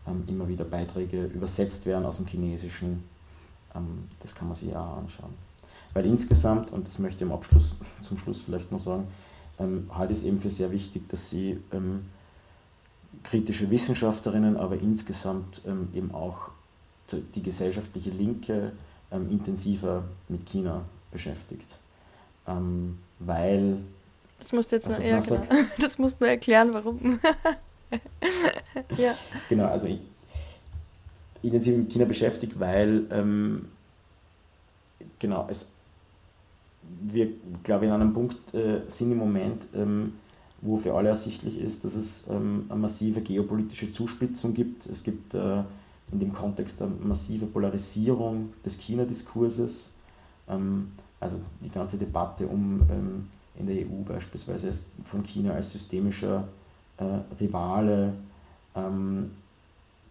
[0.08, 3.04] ähm, immer wieder Beiträge übersetzt werden aus dem Chinesischen.
[3.76, 5.34] Ähm, das kann man sich auch anschauen.
[5.94, 9.08] Weil insgesamt, und das möchte ich im Abschluss, zum Schluss vielleicht noch sagen,
[9.94, 11.60] halte ich es eben für sehr wichtig, dass sie
[13.22, 15.62] kritische Wissenschaftlerinnen, aber insgesamt
[15.94, 16.50] eben auch
[17.36, 18.72] die gesellschaftliche Linke
[19.12, 21.80] ähm, intensiver mit China beschäftigt.
[22.48, 23.78] Ähm, weil.
[24.40, 25.44] Das musst du jetzt also, nur, ja, genau.
[25.80, 27.20] das musst nur erklären, warum.
[28.98, 29.14] ja.
[29.50, 29.88] Genau, also
[31.42, 33.68] intensiv mit China beschäftigt, weil ähm,
[35.20, 35.72] genau, es
[37.02, 37.30] wir,
[37.64, 40.14] glaube ich, an einem Punkt äh, sind im Moment, ähm,
[40.62, 44.86] wo für alle ersichtlich ist, dass es ähm, eine massive geopolitische Zuspitzung gibt.
[44.86, 45.64] Es gibt äh,
[46.12, 49.92] in dem Kontext eine massive Polarisierung des China-Diskurses.
[50.48, 50.90] Ähm,
[51.20, 54.72] also die ganze Debatte um ähm, in der EU beispielsweise
[55.04, 56.48] von China als systemischer
[56.98, 57.04] äh,
[57.40, 58.14] Rivale.
[58.76, 59.32] Ähm,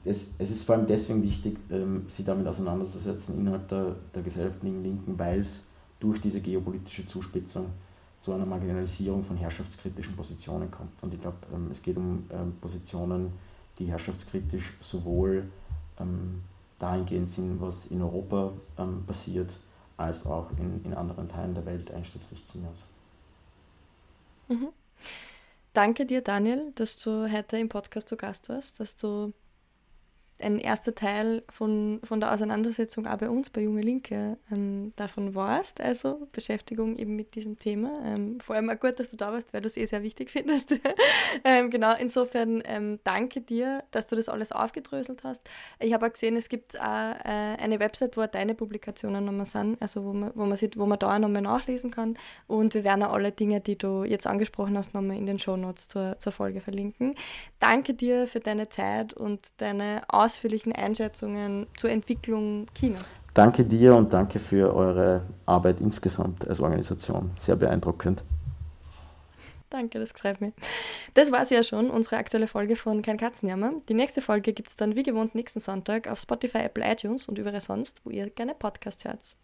[0.05, 1.59] es, es ist vor allem deswegen wichtig,
[2.07, 5.65] sich damit auseinanderzusetzen innerhalb der, der gesellschaftlichen Linken, weil es
[5.99, 7.67] durch diese geopolitische Zuspitzung
[8.19, 11.03] zu einer Marginalisierung von herrschaftskritischen Positionen kommt.
[11.03, 11.37] Und ich glaube,
[11.71, 12.25] es geht um
[12.63, 13.31] Positionen,
[13.79, 15.45] die herrschaftskritisch sowohl
[16.01, 16.43] ähm,
[16.79, 19.59] dahingehend sind, was in Europa ähm, passiert,
[19.97, 22.89] als auch in, in anderen Teilen der Welt, einschließlich Chinas.
[24.49, 24.69] Mhm.
[25.73, 29.33] Danke dir, Daniel, dass du heute im Podcast zu Gast warst, dass du
[30.43, 35.35] ein erster Teil von, von der Auseinandersetzung auch bei uns, bei Junge Linke, ähm, davon
[35.35, 37.93] warst, also Beschäftigung eben mit diesem Thema.
[38.05, 40.31] Ähm, vor allem auch gut, dass du da warst, weil du es eh sehr wichtig
[40.33, 40.79] findest.
[41.45, 45.49] ähm, genau, insofern ähm, danke dir, dass du das alles aufgedröselt hast.
[45.79, 49.81] Ich habe auch gesehen, es gibt auch äh, eine Website, wo deine Publikationen nochmal sind,
[49.81, 52.19] also wo man, wo man, sieht, wo man da nochmal nachlesen kann.
[52.47, 55.89] Und wir werden auch alle Dinge, die du jetzt angesprochen hast, nochmal in den Shownotes
[55.89, 57.15] zur, zur Folge verlinken.
[57.59, 63.17] Danke dir für deine Zeit und deine Ausführungen ausführlichen Einschätzungen zur Entwicklung Chinas.
[63.35, 67.33] Danke dir und danke für eure Arbeit insgesamt als Organisation.
[67.37, 68.23] Sehr beeindruckend.
[69.71, 70.53] Danke, das freut mich.
[71.15, 73.73] Das war es ja schon, unsere aktuelle Folge von Kein Katzenjammer.
[73.89, 77.39] Die nächste Folge gibt es dann wie gewohnt nächsten Sonntag auf Spotify, Apple, iTunes und
[77.39, 79.37] überall sonst, wo ihr gerne Podcasts hört.